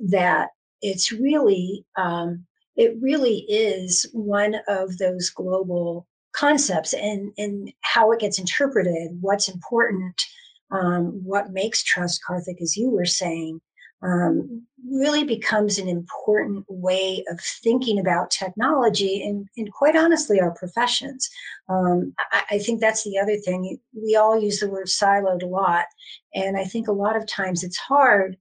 that 0.00 0.48
it's 0.82 1.12
really 1.12 1.86
um, 1.96 2.44
it 2.76 2.96
really 3.00 3.46
is 3.48 4.08
one 4.12 4.56
of 4.68 4.98
those 4.98 5.30
global 5.30 6.06
concepts 6.34 6.92
and 6.92 7.32
and 7.38 7.72
how 7.80 8.12
it 8.12 8.20
gets 8.20 8.38
interpreted, 8.38 9.16
what's 9.20 9.48
important, 9.48 10.24
um, 10.70 11.24
what 11.24 11.52
makes 11.52 11.82
trust, 11.82 12.20
Karthik, 12.28 12.60
as 12.60 12.76
you 12.76 12.90
were 12.90 13.06
saying, 13.06 13.60
um, 14.04 14.62
really 14.86 15.24
becomes 15.24 15.78
an 15.78 15.88
important 15.88 16.64
way 16.68 17.24
of 17.30 17.40
thinking 17.40 17.98
about 17.98 18.30
technology 18.30 19.22
and, 19.22 19.48
and 19.56 19.72
quite 19.72 19.96
honestly, 19.96 20.40
our 20.40 20.50
professions. 20.50 21.28
Um, 21.70 22.12
I, 22.18 22.42
I, 22.50 22.58
think 22.58 22.80
that's 22.80 23.02
the 23.04 23.18
other 23.18 23.36
thing. 23.36 23.78
We 23.94 24.16
all 24.16 24.38
use 24.38 24.60
the 24.60 24.68
word 24.68 24.88
siloed 24.88 25.42
a 25.42 25.46
lot. 25.46 25.86
And 26.34 26.58
I 26.58 26.64
think 26.64 26.86
a 26.86 26.92
lot 26.92 27.16
of 27.16 27.26
times 27.26 27.64
it's 27.64 27.78
hard 27.78 28.36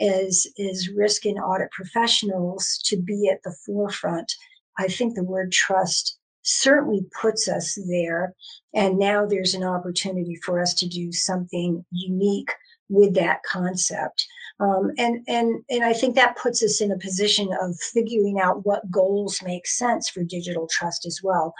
as, 0.00 0.46
as 0.60 0.88
risk 0.94 1.24
and 1.24 1.38
audit 1.40 1.72
professionals 1.72 2.78
to 2.84 2.96
be 2.96 3.28
at 3.32 3.42
the 3.42 3.56
forefront. 3.66 4.32
I 4.78 4.86
think 4.86 5.16
the 5.16 5.24
word 5.24 5.50
trust 5.50 6.17
certainly 6.48 7.04
puts 7.20 7.46
us 7.46 7.78
there. 7.88 8.34
And 8.74 8.98
now 8.98 9.26
there's 9.26 9.54
an 9.54 9.64
opportunity 9.64 10.36
for 10.36 10.60
us 10.60 10.74
to 10.74 10.88
do 10.88 11.12
something 11.12 11.84
unique 11.90 12.50
with 12.88 13.14
that 13.14 13.42
concept. 13.42 14.26
Um, 14.60 14.90
and 14.98 15.22
and 15.28 15.62
and 15.70 15.84
I 15.84 15.92
think 15.92 16.16
that 16.16 16.36
puts 16.36 16.62
us 16.64 16.80
in 16.80 16.90
a 16.90 16.98
position 16.98 17.48
of 17.60 17.78
figuring 17.78 18.40
out 18.40 18.66
what 18.66 18.90
goals 18.90 19.40
make 19.44 19.66
sense 19.66 20.08
for 20.08 20.24
digital 20.24 20.66
trust 20.66 21.06
as 21.06 21.20
well. 21.22 21.54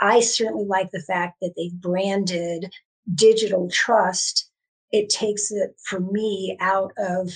I 0.00 0.20
certainly 0.20 0.64
like 0.64 0.90
the 0.92 1.02
fact 1.02 1.38
that 1.40 1.54
they've 1.56 1.80
branded 1.80 2.72
digital 3.14 3.68
trust. 3.70 4.50
It 4.92 5.08
takes 5.08 5.50
it 5.50 5.74
for 5.88 5.98
me 5.98 6.56
out 6.60 6.92
of 6.98 7.32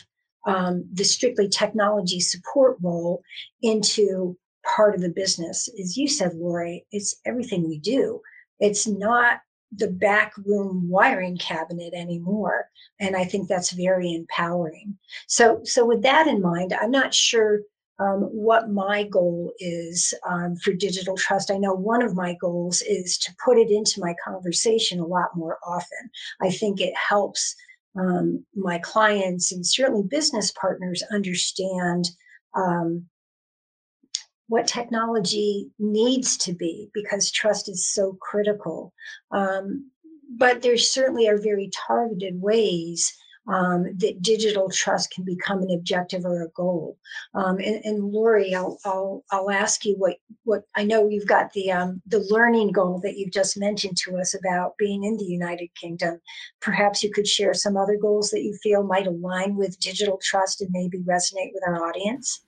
um, 0.47 0.85
the 0.93 1.05
strictly 1.05 1.49
technology 1.49 2.21
support 2.21 2.77
role 2.81 3.23
into 3.61 4.37
part 4.75 4.95
of 4.95 5.01
the 5.01 5.09
business. 5.09 5.69
As 5.81 5.97
you 5.97 6.09
said, 6.09 6.35
Lori, 6.35 6.87
it's 6.93 7.17
everything 7.25 7.69
we 7.69 7.79
do. 7.79 8.21
It's 8.61 8.87
not 8.87 9.41
the 9.77 9.89
back 9.89 10.33
room 10.45 10.89
wiring 10.89 11.37
cabinet 11.37 11.93
anymore 11.93 12.69
and 13.01 13.15
i 13.15 13.23
think 13.23 13.47
that's 13.47 13.73
very 13.73 14.15
empowering 14.15 14.97
so 15.27 15.61
so 15.63 15.85
with 15.85 16.03
that 16.03 16.27
in 16.27 16.41
mind 16.41 16.73
i'm 16.81 16.91
not 16.91 17.13
sure 17.13 17.61
um, 18.01 18.21
what 18.31 18.71
my 18.71 19.03
goal 19.03 19.53
is 19.59 20.15
um, 20.27 20.57
for 20.57 20.73
digital 20.73 21.17
trust 21.17 21.51
i 21.51 21.59
know 21.59 21.75
one 21.75 22.03
of 22.03 22.15
my 22.15 22.35
goals 22.41 22.81
is 22.83 23.19
to 23.19 23.31
put 23.45 23.59
it 23.59 23.71
into 23.71 24.01
my 24.01 24.15
conversation 24.25 25.01
a 25.01 25.07
lot 25.07 25.37
more 25.37 25.59
often 25.67 26.11
i 26.41 26.51
think 26.51 26.81
it 26.81 26.95
helps 26.97 27.55
um, 27.99 28.45
my 28.55 28.79
clients 28.79 29.53
and 29.53 29.67
certainly 29.67 30.03
business 30.09 30.51
partners 30.53 31.03
understand 31.13 32.09
um, 32.55 33.05
what 34.49 34.67
technology 34.67 35.71
needs 35.79 36.37
to 36.39 36.53
be 36.53 36.91
because 36.95 37.31
trust 37.31 37.69
is 37.69 37.87
so 37.87 38.17
critical. 38.21 38.93
Um, 39.31 39.91
but 40.37 40.63
there 40.63 40.77
certainly 40.77 41.29
are 41.29 41.41
very 41.41 41.71
targeted 41.87 42.41
ways 42.41 43.17
um, 43.49 43.85
that 43.97 44.21
digital 44.21 44.69
trust 44.71 45.11
can 45.11 45.25
become 45.25 45.63
an 45.63 45.71
objective 45.71 46.25
or 46.25 46.43
a 46.43 46.51
goal. 46.51 46.99
Um, 47.35 47.59
and, 47.59 47.83
and 47.85 48.05
Lori, 48.05 48.55
I'll, 48.55 48.79
I'll, 48.85 49.25
I'll 49.31 49.51
ask 49.51 49.85
you 49.85 49.95
what, 49.97 50.17
what 50.45 50.65
I 50.77 50.85
know 50.85 51.09
you've 51.09 51.27
got 51.27 51.53
the, 51.55 51.73
um, 51.73 52.03
the 52.07 52.27
learning 52.31 52.73
goal 52.73 53.01
that 53.03 53.17
you've 53.17 53.33
just 53.33 53.59
mentioned 53.59 53.97
to 54.05 54.19
us 54.19 54.35
about 54.35 54.77
being 54.77 55.05
in 55.05 55.17
the 55.17 55.25
United 55.25 55.69
Kingdom. 55.75 56.21
Perhaps 56.61 57.03
you 57.03 57.11
could 57.11 57.27
share 57.27 57.55
some 57.55 57.77
other 57.77 57.97
goals 57.97 58.31
that 58.31 58.43
you 58.43 58.55
feel 58.63 58.83
might 58.83 59.07
align 59.07 59.57
with 59.57 59.81
digital 59.81 60.21
trust 60.23 60.61
and 60.61 60.71
maybe 60.73 60.99
resonate 60.99 61.53
with 61.55 61.63
our 61.67 61.89
audience. 61.89 62.43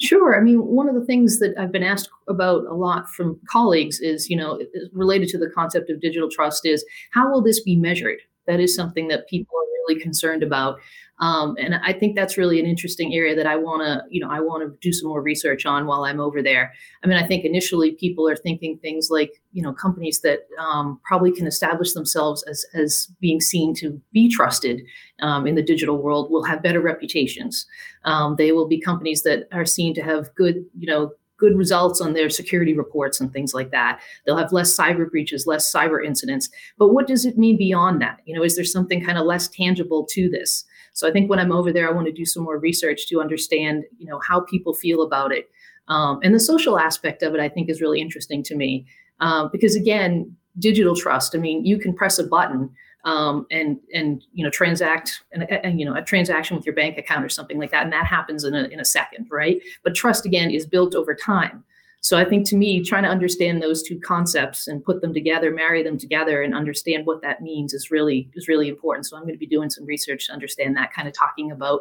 Sure. 0.00 0.38
I 0.38 0.40
mean, 0.40 0.58
one 0.60 0.88
of 0.88 0.94
the 0.94 1.04
things 1.04 1.40
that 1.40 1.54
I've 1.58 1.72
been 1.72 1.82
asked 1.82 2.08
about 2.28 2.64
a 2.66 2.74
lot 2.74 3.10
from 3.10 3.40
colleagues 3.50 3.98
is, 3.98 4.30
you 4.30 4.36
know, 4.36 4.60
related 4.92 5.28
to 5.30 5.38
the 5.38 5.50
concept 5.50 5.90
of 5.90 6.00
digital 6.00 6.30
trust 6.30 6.64
is 6.64 6.84
how 7.10 7.28
will 7.30 7.42
this 7.42 7.60
be 7.60 7.74
measured? 7.74 8.18
That 8.46 8.60
is 8.60 8.74
something 8.74 9.08
that 9.08 9.28
people 9.28 9.56
are 9.58 9.66
really 9.88 10.00
concerned 10.00 10.44
about. 10.44 10.78
Um, 11.20 11.56
and 11.58 11.74
I 11.74 11.92
think 11.92 12.14
that's 12.14 12.38
really 12.38 12.60
an 12.60 12.66
interesting 12.66 13.12
area 13.14 13.34
that 13.34 13.46
I 13.46 13.56
want 13.56 13.82
to, 13.82 14.02
you 14.08 14.20
know, 14.20 14.30
I 14.30 14.40
want 14.40 14.62
to 14.62 14.76
do 14.80 14.92
some 14.92 15.08
more 15.08 15.20
research 15.20 15.66
on 15.66 15.86
while 15.86 16.04
I'm 16.04 16.20
over 16.20 16.42
there. 16.42 16.72
I 17.02 17.06
mean, 17.06 17.16
I 17.16 17.26
think 17.26 17.44
initially 17.44 17.92
people 17.92 18.28
are 18.28 18.36
thinking 18.36 18.78
things 18.78 19.08
like, 19.10 19.32
you 19.52 19.62
know, 19.62 19.72
companies 19.72 20.20
that 20.20 20.40
um, 20.60 21.00
probably 21.04 21.32
can 21.32 21.46
establish 21.46 21.92
themselves 21.92 22.42
as 22.44 22.64
as 22.74 23.08
being 23.20 23.40
seen 23.40 23.74
to 23.76 24.00
be 24.12 24.28
trusted 24.28 24.82
um, 25.20 25.46
in 25.46 25.54
the 25.54 25.62
digital 25.62 26.00
world 26.00 26.30
will 26.30 26.44
have 26.44 26.62
better 26.62 26.80
reputations. 26.80 27.66
Um, 28.04 28.36
they 28.36 28.52
will 28.52 28.68
be 28.68 28.80
companies 28.80 29.22
that 29.22 29.48
are 29.52 29.66
seen 29.66 29.94
to 29.94 30.02
have 30.02 30.32
good, 30.34 30.64
you 30.78 30.86
know, 30.86 31.12
good 31.38 31.56
results 31.56 32.00
on 32.00 32.12
their 32.12 32.28
security 32.28 32.74
reports 32.76 33.20
and 33.20 33.32
things 33.32 33.54
like 33.54 33.70
that. 33.70 34.00
They'll 34.26 34.36
have 34.36 34.52
less 34.52 34.76
cyber 34.76 35.08
breaches, 35.08 35.46
less 35.46 35.72
cyber 35.72 36.04
incidents. 36.04 36.50
But 36.78 36.88
what 36.88 37.06
does 37.06 37.24
it 37.24 37.38
mean 37.38 37.56
beyond 37.56 38.02
that? 38.02 38.18
You 38.24 38.34
know, 38.34 38.42
is 38.42 38.56
there 38.56 38.64
something 38.64 39.04
kind 39.04 39.18
of 39.18 39.24
less 39.24 39.48
tangible 39.48 40.04
to 40.10 40.28
this? 40.28 40.64
So 40.98 41.06
I 41.06 41.12
think 41.12 41.30
when 41.30 41.38
I'm 41.38 41.52
over 41.52 41.72
there, 41.72 41.88
I 41.88 41.92
want 41.92 42.06
to 42.06 42.12
do 42.12 42.24
some 42.24 42.42
more 42.42 42.58
research 42.58 43.06
to 43.06 43.20
understand, 43.20 43.84
you 43.98 44.06
know, 44.06 44.18
how 44.26 44.40
people 44.40 44.74
feel 44.74 45.02
about 45.02 45.32
it. 45.32 45.48
Um, 45.86 46.18
and 46.24 46.34
the 46.34 46.40
social 46.40 46.78
aspect 46.78 47.22
of 47.22 47.34
it, 47.34 47.40
I 47.40 47.48
think, 47.48 47.70
is 47.70 47.80
really 47.80 48.00
interesting 48.00 48.42
to 48.42 48.56
me 48.56 48.84
um, 49.20 49.48
because 49.52 49.76
again, 49.76 50.34
digital 50.58 50.96
trust. 50.96 51.36
I 51.36 51.38
mean, 51.38 51.64
you 51.64 51.78
can 51.78 51.94
press 51.94 52.18
a 52.18 52.24
button 52.24 52.70
um, 53.04 53.46
and 53.50 53.78
and 53.94 54.24
you 54.32 54.44
know 54.44 54.50
transact 54.50 55.22
and, 55.32 55.44
and, 55.50 55.78
you 55.78 55.86
know 55.86 55.94
a 55.94 56.02
transaction 56.02 56.56
with 56.56 56.66
your 56.66 56.74
bank 56.74 56.98
account 56.98 57.24
or 57.24 57.28
something 57.28 57.58
like 57.58 57.70
that, 57.70 57.84
and 57.84 57.92
that 57.92 58.06
happens 58.06 58.42
in 58.42 58.54
a 58.54 58.64
in 58.64 58.80
a 58.80 58.84
second, 58.84 59.28
right? 59.30 59.62
But 59.84 59.94
trust 59.94 60.26
again 60.26 60.50
is 60.50 60.66
built 60.66 60.96
over 60.96 61.14
time. 61.14 61.64
So 62.08 62.16
I 62.16 62.24
think 62.24 62.48
to 62.48 62.56
me, 62.56 62.82
trying 62.82 63.02
to 63.02 63.10
understand 63.10 63.62
those 63.62 63.82
two 63.82 64.00
concepts 64.00 64.66
and 64.66 64.82
put 64.82 65.02
them 65.02 65.12
together, 65.12 65.50
marry 65.50 65.82
them 65.82 65.98
together, 65.98 66.40
and 66.40 66.54
understand 66.54 67.04
what 67.04 67.20
that 67.20 67.42
means 67.42 67.74
is 67.74 67.90
really 67.90 68.30
is 68.32 68.48
really 68.48 68.66
important. 68.66 69.04
So 69.04 69.14
I'm 69.14 69.24
going 69.24 69.34
to 69.34 69.38
be 69.38 69.46
doing 69.46 69.68
some 69.68 69.84
research 69.84 70.28
to 70.28 70.32
understand 70.32 70.74
that, 70.78 70.90
kind 70.90 71.06
of 71.06 71.12
talking 71.12 71.50
about 71.50 71.80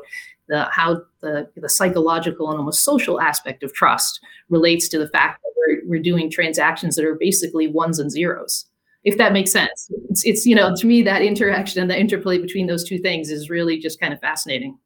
the 0.50 0.66
how 0.66 1.04
the 1.22 1.50
the 1.56 1.70
psychological 1.70 2.50
and 2.50 2.60
almost 2.60 2.84
social 2.84 3.22
aspect 3.22 3.64
of 3.64 3.72
trust 3.72 4.20
relates 4.50 4.90
to 4.90 5.00
the 5.00 5.08
fact 5.08 5.42
that 5.44 5.54
we're 5.56 5.80
we're 5.86 6.04
doing 6.04 6.30
transactions 6.30 6.98
that 6.98 7.06
are 7.06 7.16
basically 7.16 7.70
ones 7.70 7.98
and 7.98 8.12
zeros. 8.12 8.66
If 9.06 9.18
that 9.20 9.32
makes 9.32 9.54
sense, 9.54 9.90
it's 10.10 10.26
it's 10.26 10.46
you 10.46 10.56
know 10.56 10.76
to 10.76 10.86
me 10.86 11.04
that 11.04 11.22
interaction 11.22 11.82
and 11.82 11.90
the 11.90 11.98
interplay 11.98 12.38
between 12.38 12.68
those 12.68 12.84
two 12.84 12.98
things 12.98 13.30
is 13.30 13.50
really 13.50 13.80
just 13.80 13.98
kind 14.02 14.14
of 14.14 14.20
fascinating. 14.20 14.78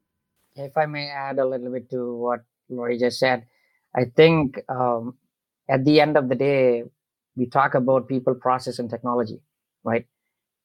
If 0.54 0.76
I 0.76 0.86
may 0.86 1.08
add 1.08 1.40
a 1.40 1.44
little 1.44 1.72
bit 1.72 1.90
to 1.90 2.14
what 2.14 2.44
Lori 2.68 2.96
just 2.96 3.18
said, 3.18 3.44
I 3.96 4.04
think 4.04 4.60
um, 4.68 5.16
at 5.72 5.84
the 5.86 6.00
end 6.00 6.18
of 6.18 6.28
the 6.28 6.34
day, 6.34 6.84
we 7.34 7.46
talk 7.46 7.74
about 7.74 8.06
people, 8.06 8.34
process, 8.34 8.78
and 8.78 8.90
technology, 8.90 9.40
right? 9.84 10.06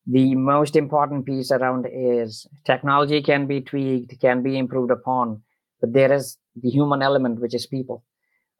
The 0.06 0.36
most 0.36 0.76
important 0.76 1.26
piece 1.26 1.50
around 1.52 1.88
is 1.92 2.46
technology 2.66 3.22
can 3.22 3.48
be 3.48 3.62
tweaked, 3.62 4.20
can 4.20 4.44
be 4.44 4.58
improved 4.58 4.92
upon, 4.92 5.42
but 5.80 5.94
there 5.94 6.12
is 6.12 6.38
the 6.62 6.70
human 6.70 7.02
element, 7.02 7.40
which 7.40 7.56
is 7.56 7.66
people. 7.66 8.04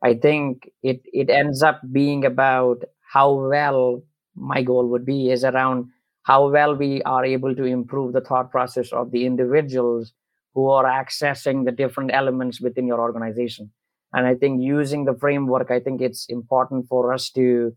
I 0.02 0.14
think 0.14 0.70
it 0.84 1.02
it 1.12 1.30
ends 1.30 1.64
up 1.64 1.82
being 1.92 2.24
about 2.26 2.84
how 3.14 3.34
well 3.34 4.04
my 4.36 4.62
goal 4.62 4.88
would 4.88 5.06
be 5.06 5.32
is 5.32 5.44
around 5.44 5.88
how 6.24 6.50
well 6.50 6.76
we 6.76 7.02
are 7.04 7.26
able 7.26 7.56
to 7.56 7.64
improve 7.64 8.14
the 8.14 8.22
thought 8.22 8.52
process 8.52 8.92
of 8.94 9.12
the 9.12 9.26
individuals 9.26 10.14
who 10.54 10.70
are 10.70 10.86
accessing 10.86 11.66
the 11.66 11.72
different 11.72 12.12
elements 12.14 12.62
within 12.62 12.88
your 12.88 13.02
organization 13.02 13.72
and 14.14 14.26
i 14.26 14.36
think 14.36 14.62
using 14.62 15.06
the 15.06 15.16
framework 15.16 15.72
i 15.72 15.80
think 15.80 16.02
it's 16.02 16.26
important 16.28 16.88
for 16.88 17.14
us 17.14 17.30
to 17.30 17.76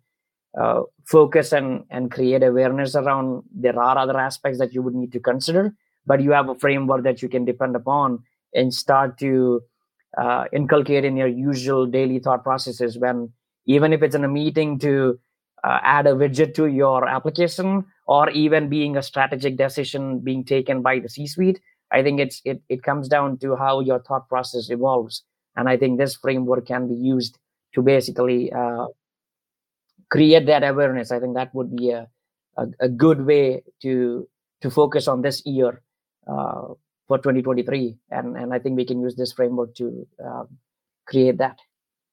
uh, 0.61 0.83
focus 1.07 1.53
and 1.53 1.85
and 1.91 2.11
create 2.11 2.43
awareness 2.43 2.97
around 2.97 3.43
there 3.55 3.79
are 3.79 3.97
other 3.99 4.19
aspects 4.19 4.59
that 4.59 4.73
you 4.75 4.83
would 4.83 4.95
need 4.95 5.13
to 5.13 5.21
consider 5.21 5.73
but 6.07 6.23
you 6.23 6.33
have 6.33 6.49
a 6.49 6.55
framework 6.55 7.05
that 7.05 7.23
you 7.23 7.29
can 7.29 7.45
depend 7.45 7.77
upon 7.77 8.19
and 8.55 8.75
start 8.75 9.17
to 9.19 9.61
uh, 10.19 10.45
inculcate 10.53 11.05
in 11.05 11.17
your 11.17 11.29
usual 11.29 11.87
daily 11.87 12.19
thought 12.19 12.43
processes 12.43 12.99
when 12.99 13.33
even 13.67 13.93
if 13.93 14.03
it's 14.03 14.15
in 14.15 14.25
a 14.25 14.29
meeting 14.29 14.79
to 14.79 15.19
uh, 15.63 15.79
add 15.83 16.07
a 16.07 16.13
widget 16.13 16.55
to 16.55 16.67
your 16.67 17.07
application 17.07 17.85
or 18.07 18.29
even 18.31 18.69
being 18.69 18.97
a 18.97 19.03
strategic 19.03 19.57
decision 19.57 20.19
being 20.19 20.45
taken 20.45 20.83
by 20.83 20.99
the 20.99 21.09
c 21.09 21.27
suite 21.27 21.61
i 21.93 22.03
think 22.03 22.19
it's 22.19 22.41
it, 22.45 22.61
it 22.69 22.83
comes 22.83 23.09
down 23.09 23.39
to 23.39 23.55
how 23.55 23.81
your 23.81 24.01
thought 24.01 24.29
process 24.29 24.71
evolves 24.71 25.23
and 25.61 25.69
i 25.69 25.77
think 25.77 25.99
this 25.99 26.17
framework 26.17 26.67
can 26.67 26.89
be 26.89 26.99
used 27.13 27.39
to 27.75 27.83
basically 27.83 28.53
uh, 28.53 28.87
create 30.11 30.47
that 30.47 30.65
awareness. 30.65 31.13
I 31.13 31.21
think 31.21 31.35
that 31.37 31.55
would 31.55 31.75
be 31.75 31.91
a, 31.91 32.09
a, 32.57 32.67
a 32.81 32.89
good 32.89 33.25
way 33.25 33.63
to 33.83 34.29
to 34.61 34.71
focus 34.71 35.09
on 35.09 35.23
this 35.23 35.43
year 35.47 35.81
uh, 36.27 36.75
for 37.09 37.17
2023 37.19 37.97
and 38.11 38.37
and 38.37 38.53
i 38.53 38.59
think 38.59 38.77
we 38.77 38.85
can 38.85 39.01
use 39.01 39.17
this 39.17 39.33
framework 39.33 39.75
to 39.77 40.07
um, 40.23 40.49
create 41.07 41.39
that. 41.39 41.59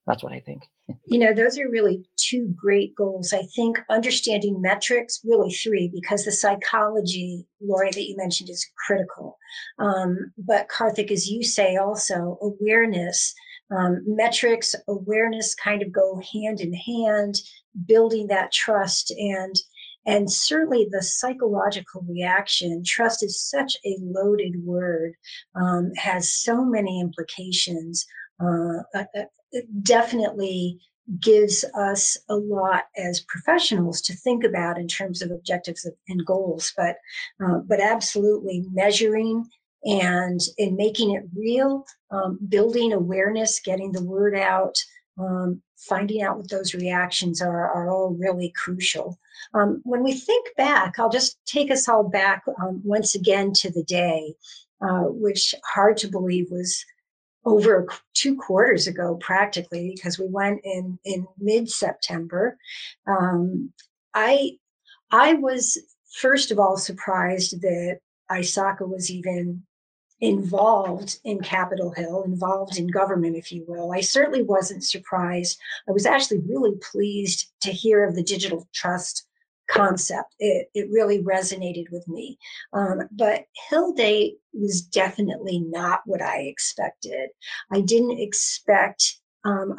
That's 0.06 0.24
what 0.24 0.32
i 0.32 0.39
think 0.39 0.63
you 1.06 1.20
know 1.20 1.34
those 1.34 1.58
are 1.60 1.70
really 1.70 2.06
two 2.17 2.53
great 2.56 2.96
goals. 2.96 3.34
I 3.34 3.44
think 3.56 3.79
understanding 3.89 4.62
metrics 4.62 5.22
really 5.25 5.51
three 5.51 5.89
because 5.94 6.24
the 6.24 6.32
psychology 6.32 7.46
lori 7.62 7.91
that 7.91 8.08
you 8.08 8.15
mentioned 8.17 8.50
is 8.50 8.65
critical. 8.86 9.38
Um, 9.79 10.32
but 10.38 10.70
karthik 10.70 11.12
as 11.12 11.29
you 11.29 11.44
say 11.44 11.75
also 11.77 12.38
awareness 12.41 13.34
Um, 13.70 14.03
metrics, 14.06 14.75
awareness 14.88 15.53
kind 15.53 15.82
of 15.82 15.91
go 15.91 16.22
hand 16.34 16.62
in 16.62 16.74
hand, 16.74 17.36
building 17.86 18.27
that 18.27 18.53
trust 18.53 19.12
and 19.12 19.56
and 20.06 20.32
certainly 20.32 20.88
the 20.89 21.03
psychological 21.03 22.01
reaction. 22.08 22.82
Trust 22.86 23.24
is 23.24 23.50
such 23.56 23.75
a 23.84 23.98
loaded 24.00 24.56
word 24.63 25.12
um, 25.62 25.91
has 25.98 26.32
so 26.32 26.63
many 26.63 27.01
implications 27.01 28.06
uh, 28.39 28.84
uh, 28.94 29.03
uh 29.15 29.60
definitely 29.82 30.79
gives 31.20 31.63
us 31.74 32.17
a 32.29 32.36
lot 32.36 32.86
as 32.98 33.22
professionals 33.22 34.01
to 34.01 34.13
think 34.13 34.44
about 34.44 34.77
in 34.77 34.88
terms 34.88 35.22
of 35.22 35.32
objectives 35.32 35.89
and 36.10 36.25
goals 36.25 36.74
but 36.75 36.98
uh, 37.44 37.60
but 37.60 37.79
absolutely 37.79 38.65
measuring 38.72 39.46
and 39.86 40.41
in 40.58 40.75
making 40.75 41.12
it 41.15 41.24
real 41.36 41.86
um, 42.12 42.38
building 42.50 42.91
awareness 42.91 43.62
getting 43.63 43.91
the 43.91 44.03
word 44.03 44.36
out 44.36 44.75
um, 45.17 45.62
finding 45.77 46.22
out 46.22 46.38
what 46.38 46.50
those 46.50 46.74
reactions 46.74 47.41
are 47.41 47.72
are 47.72 47.89
all 47.89 48.15
really 48.20 48.51
crucial. 48.56 49.17
Um, 49.53 49.82
when 49.84 50.03
we 50.03 50.13
think 50.13 50.48
back 50.58 51.00
i'll 51.00 51.10
just 51.10 51.38
take 51.46 51.72
us 51.72 51.88
all 51.88 52.03
back 52.03 52.44
um, 52.62 52.82
once 52.84 53.15
again 53.15 53.53
to 53.53 53.72
the 53.72 53.84
day 53.84 54.34
uh, 54.82 55.03
which 55.03 55.56
hard 55.63 55.96
to 55.98 56.08
believe 56.08 56.48
was 56.51 56.84
over 57.48 57.88
two 58.13 58.36
quarters 58.36 58.88
ago 58.88 59.16
practically 59.22 59.94
because 59.96 60.20
we 60.20 60.27
went 60.27 60.60
in 60.63 61.00
in 61.06 61.25
mid-september 61.39 62.58
um, 63.08 63.72
i 64.13 64.51
i 65.12 65.34
was 65.34 65.77
first 66.20 66.51
of 66.51 66.60
all 66.60 66.77
surprised 66.77 67.62
that 67.62 68.00
ISACA 68.32 68.88
was 68.88 69.10
even 69.10 69.63
involved 70.20 71.20
in 71.24 71.39
Capitol 71.39 71.94
Hill, 71.96 72.24
involved 72.24 72.77
in 72.77 72.88
government, 72.88 73.36
if 73.36 73.51
you 73.51 73.63
will. 73.68 73.94
I 73.94 74.01
certainly 74.01 74.42
wasn't 74.42 74.84
surprised. 74.84 75.60
I 75.88 75.92
was 75.92 76.06
actually 76.06 76.39
really 76.39 76.74
pleased 76.92 77.51
to 77.62 77.72
hear 77.72 78.04
of 78.04 78.16
the 78.16 78.24
digital 78.24 78.68
trust 78.74 79.27
concept. 79.68 80.36
It, 80.40 80.70
it 80.74 80.90
really 80.92 81.24
resonated 81.24 81.86
with 81.92 82.08
me. 82.08 82.38
Um, 82.74 83.02
but 83.12 83.46
Hill 83.70 83.94
Day 83.94 84.36
was 84.54 84.82
definitely 84.82 85.60
not 85.60 86.02
what 86.06 86.22
I 86.22 86.42
expected. 86.42 87.30
I 87.72 87.82
didn't 87.82 88.20
expect 88.20 89.20
um, 89.48 89.76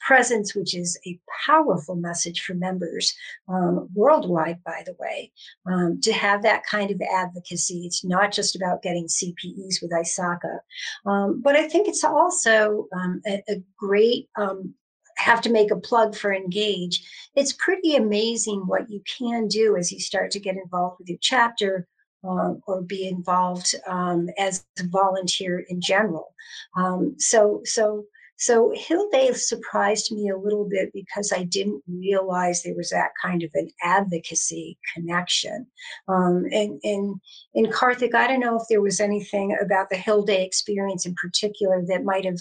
presence, 0.00 0.54
which 0.54 0.74
is 0.74 0.98
a 1.06 1.18
powerful 1.46 1.96
message 1.96 2.40
for 2.42 2.54
members 2.54 3.14
um, 3.48 3.88
worldwide, 3.94 4.62
by 4.64 4.82
the 4.86 4.96
way, 4.98 5.32
um, 5.70 6.00
to 6.02 6.12
have 6.12 6.42
that 6.42 6.64
kind 6.64 6.90
of 6.90 7.00
advocacy. 7.02 7.84
It's 7.84 8.04
not 8.04 8.32
just 8.32 8.56
about 8.56 8.82
getting 8.82 9.06
CPEs 9.06 9.82
with 9.82 9.92
ISACA, 9.92 10.58
um, 11.04 11.42
but 11.42 11.56
I 11.56 11.68
think 11.68 11.88
it's 11.88 12.04
also 12.04 12.86
um, 12.94 13.20
a, 13.26 13.42
a, 13.48 13.62
great 13.78 14.28
um, 14.36 14.74
have 15.16 15.40
to 15.40 15.50
make 15.50 15.70
a 15.70 15.76
plug 15.76 16.14
for 16.14 16.32
engage 16.32 17.02
it's 17.34 17.52
pretty 17.52 17.96
amazing 17.96 18.62
what 18.66 18.90
you 18.90 19.02
can 19.18 19.46
do 19.48 19.76
as 19.76 19.92
you 19.92 20.00
start 20.00 20.30
to 20.30 20.40
get 20.40 20.56
involved 20.56 20.98
with 20.98 21.08
your 21.08 21.18
chapter 21.20 21.86
um, 22.26 22.60
or 22.66 22.82
be 22.82 23.06
involved 23.06 23.74
um, 23.86 24.28
as 24.38 24.64
a 24.80 24.86
volunteer 24.86 25.60
in 25.68 25.80
general. 25.80 26.34
Um, 26.76 27.14
so 27.18 27.60
so 27.64 28.04
so 28.38 28.70
Hill 28.74 29.08
Day 29.10 29.32
surprised 29.32 30.12
me 30.12 30.28
a 30.28 30.36
little 30.36 30.68
bit 30.68 30.92
because 30.92 31.32
I 31.32 31.44
didn't 31.44 31.82
realize 31.88 32.62
there 32.62 32.74
was 32.74 32.90
that 32.90 33.12
kind 33.20 33.42
of 33.42 33.50
an 33.54 33.70
advocacy 33.82 34.78
connection. 34.94 35.66
Um, 36.06 36.44
and 36.52 36.78
in 36.82 37.18
in 37.54 37.66
Karthik, 37.66 38.14
I 38.14 38.26
don't 38.26 38.40
know 38.40 38.60
if 38.60 38.68
there 38.68 38.82
was 38.82 39.00
anything 39.00 39.56
about 39.60 39.88
the 39.88 39.96
Hill 39.96 40.22
Day 40.22 40.44
experience 40.44 41.06
in 41.06 41.14
particular 41.14 41.82
that 41.88 42.04
might 42.04 42.26
have 42.26 42.38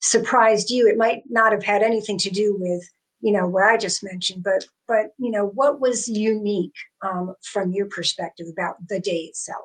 surprised 0.00 0.68
you. 0.68 0.86
It 0.86 0.98
might 0.98 1.22
not 1.30 1.52
have 1.52 1.64
had 1.64 1.82
anything 1.82 2.18
to 2.18 2.30
do 2.30 2.54
with 2.58 2.82
you 3.20 3.32
know 3.32 3.48
what 3.48 3.64
I 3.64 3.78
just 3.78 4.04
mentioned, 4.04 4.44
but 4.44 4.66
but 4.86 5.12
you 5.18 5.30
know 5.30 5.46
what 5.46 5.80
was 5.80 6.08
unique 6.08 6.76
um, 7.00 7.34
from 7.42 7.72
your 7.72 7.86
perspective 7.86 8.48
about 8.52 8.76
the 8.86 9.00
day 9.00 9.20
itself. 9.20 9.64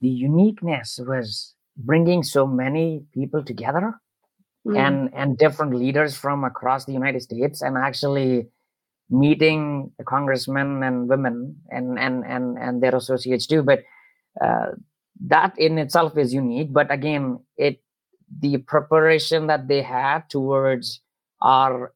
The 0.00 0.08
uniqueness 0.08 0.98
was 1.06 1.54
bringing 1.76 2.22
so 2.22 2.46
many 2.46 3.04
people 3.12 3.44
together 3.44 4.00
mm. 4.66 4.78
and 4.78 5.10
and 5.14 5.38
different 5.38 5.74
leaders 5.74 6.16
from 6.16 6.44
across 6.44 6.84
the 6.84 6.92
United 6.92 7.22
States 7.22 7.62
and 7.62 7.76
actually 7.76 8.48
meeting 9.10 9.90
the 9.98 10.04
congressmen 10.04 10.82
and 10.82 11.08
women 11.08 11.56
and 11.70 11.98
and 11.98 12.24
and 12.24 12.58
and 12.58 12.82
their 12.82 12.96
associates 12.96 13.46
too 13.46 13.62
but 13.62 13.80
uh, 14.42 14.72
that 15.20 15.52
in 15.58 15.78
itself 15.78 16.16
is 16.16 16.32
unique 16.32 16.72
but 16.72 16.90
again 16.90 17.38
it 17.56 17.82
the 18.40 18.56
preparation 18.58 19.46
that 19.46 19.68
they 19.68 19.82
had 19.82 20.28
towards 20.30 21.00
our 21.42 21.92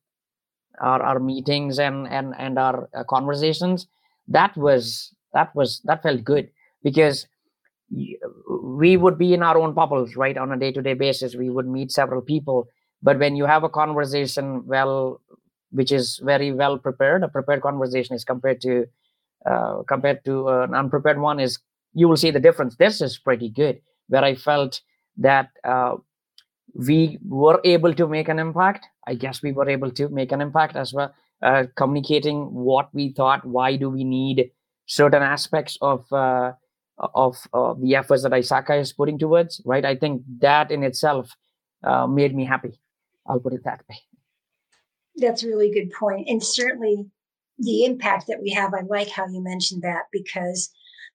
our, 0.81 1.03
our 1.03 1.19
meetings 1.19 1.79
and 1.79 2.07
and 2.09 2.35
and 2.39 2.59
our 2.59 2.89
uh, 2.95 3.03
conversations 3.05 3.87
that 4.29 4.55
was 4.57 5.15
that 5.33 5.55
was 5.55 5.81
that 5.85 6.03
felt 6.03 6.23
good 6.23 6.51
because 6.83 7.27
we 8.83 8.97
would 8.97 9.19
be 9.19 9.35
in 9.35 9.43
our 9.43 9.59
own 9.59 9.73
bubbles 9.75 10.17
right? 10.23 10.37
On 10.39 10.53
a 10.53 10.59
day-to-day 10.65 10.95
basis 10.95 11.35
we 11.43 11.51
would 11.51 11.69
meet 11.77 11.91
several 12.01 12.23
people. 12.23 12.69
But 13.03 13.19
when 13.19 13.37
you 13.37 13.47
have 13.47 13.65
a 13.65 13.75
conversation 13.81 14.47
well 14.67 15.21
which 15.71 15.93
is 15.93 16.21
very 16.33 16.51
well 16.61 16.79
prepared 16.79 17.23
a 17.23 17.29
prepared 17.29 17.61
conversation 17.69 18.17
is 18.17 18.25
compared 18.25 18.61
to 18.67 18.87
uh, 19.51 19.83
compared 19.93 20.25
to 20.25 20.49
an 20.49 20.75
unprepared 20.75 21.21
one 21.21 21.41
is 21.47 21.59
you 21.95 22.09
will 22.09 22.17
see 22.25 22.31
the 22.31 22.45
difference. 22.49 22.77
This 22.77 23.01
is 23.01 23.19
pretty 23.19 23.51
good 23.63 23.81
where 24.09 24.25
i 24.25 24.35
felt 24.35 24.81
that 25.29 25.49
uh, 25.65 25.95
we 26.89 27.19
were 27.27 27.61
able 27.65 27.95
to 28.01 28.07
make 28.07 28.29
an 28.29 28.39
impact. 28.39 28.87
I 29.07 29.15
guess 29.15 29.43
we 29.43 29.53
were 29.53 29.69
able 29.69 29.91
to 29.93 30.09
make 30.09 30.33
an 30.33 30.41
impact 30.41 30.77
as 30.77 30.93
well 30.93 31.15
uh, 31.43 31.65
communicating 31.77 32.39
what 32.53 32.89
we 32.93 33.13
thought 33.13 33.45
why 33.45 33.77
do 33.77 33.91
we 33.91 34.05
need 34.05 34.51
certain 34.87 35.23
aspects 35.23 35.79
of 35.81 36.11
uh, 36.13 36.53
of 37.15 37.37
uh, 37.53 37.75
the 37.81 37.95
efforts 37.95 38.23
that 38.23 38.33
ISACA 38.33 38.81
is 38.81 38.93
putting 38.93 39.19
towards, 39.19 39.61
right? 39.65 39.85
I 39.85 39.97
think 39.97 40.23
that 40.41 40.71
in 40.71 40.83
itself 40.83 41.35
uh, 41.85 42.07
made 42.07 42.35
me 42.35 42.45
happy. 42.45 42.81
I'll 43.27 43.41
put 43.41 43.53
it 43.53 43.65
that 43.65 43.83
way. 43.89 43.97
That's 45.17 45.43
a 45.43 45.49
really 45.49 45.71
good 45.71 45.91
point. 45.93 46.29
And 46.29 46.43
certainly 46.43 47.07
the 47.59 47.85
impact 47.85 48.27
that 48.29 48.41
we 48.43 48.51
have, 48.51 48.73
I 48.75 48.83
like 48.89 49.11
how 49.11 49.27
you 49.27 49.43
mentioned 49.43 49.83
that 49.83 50.05
because, 50.13 50.71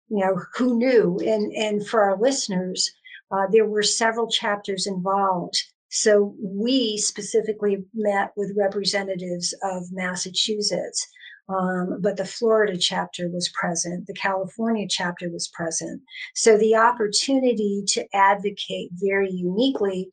you 0.09 0.19
know, 0.19 0.39
who 0.55 0.77
knew? 0.77 1.19
And, 1.25 1.51
and 1.53 1.87
for 1.87 2.01
our 2.01 2.19
listeners, 2.19 2.91
uh, 3.31 3.47
there 3.51 3.65
were 3.65 3.83
several 3.83 4.27
chapters 4.27 4.85
involved. 4.85 5.61
So 5.89 6.35
we 6.41 6.97
specifically 6.97 7.85
met 7.93 8.31
with 8.35 8.57
representatives 8.57 9.53
of 9.63 9.83
Massachusetts, 9.91 11.07
um, 11.49 11.99
but 12.01 12.17
the 12.17 12.25
Florida 12.25 12.77
chapter 12.77 13.29
was 13.29 13.49
present, 13.49 14.07
the 14.07 14.13
California 14.13 14.87
chapter 14.89 15.29
was 15.29 15.49
present. 15.49 16.01
So 16.35 16.57
the 16.57 16.75
opportunity 16.75 17.83
to 17.87 18.05
advocate 18.13 18.89
very 18.93 19.29
uniquely 19.29 20.09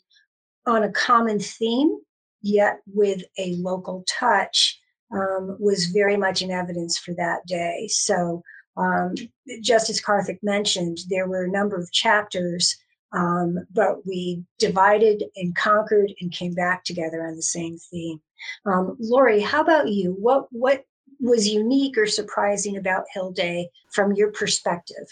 on 0.67 0.83
a 0.83 0.93
common 0.93 1.39
theme, 1.39 1.99
yet 2.43 2.81
with 2.87 3.23
a 3.39 3.55
local 3.57 4.05
touch, 4.09 4.79
um, 5.13 5.57
was 5.61 5.87
very 5.87 6.17
much 6.17 6.43
in 6.43 6.51
evidence 6.51 6.99
for 6.99 7.15
that 7.15 7.47
day. 7.47 7.89
So, 7.89 8.43
um, 8.77 9.15
just 9.61 9.91
as 9.91 10.01
Karthik 10.01 10.39
mentioned, 10.43 10.99
there 11.09 11.27
were 11.27 11.45
a 11.45 11.51
number 11.51 11.77
of 11.77 11.91
chapters, 11.93 12.77
um, 13.13 13.59
but 13.73 14.07
we 14.07 14.45
divided 14.59 15.25
and 15.37 15.55
conquered 15.57 16.13
and 16.21 16.31
came 16.31 16.55
back 16.55 16.85
together 16.85 17.27
on 17.27 17.35
the 17.35 17.43
same 17.43 17.77
theme. 17.91 18.21
Um, 18.65 18.97
Lori, 19.01 19.41
how 19.41 19.61
about 19.61 19.89
you? 19.89 20.13
What 20.13 20.47
what 20.53 20.85
was 21.21 21.49
unique 21.49 21.97
or 21.99 22.07
surprising 22.07 22.77
about 22.77 23.05
Hill 23.13 23.33
Day 23.33 23.69
from 23.91 24.13
your 24.13 24.33
perspective? 24.33 25.07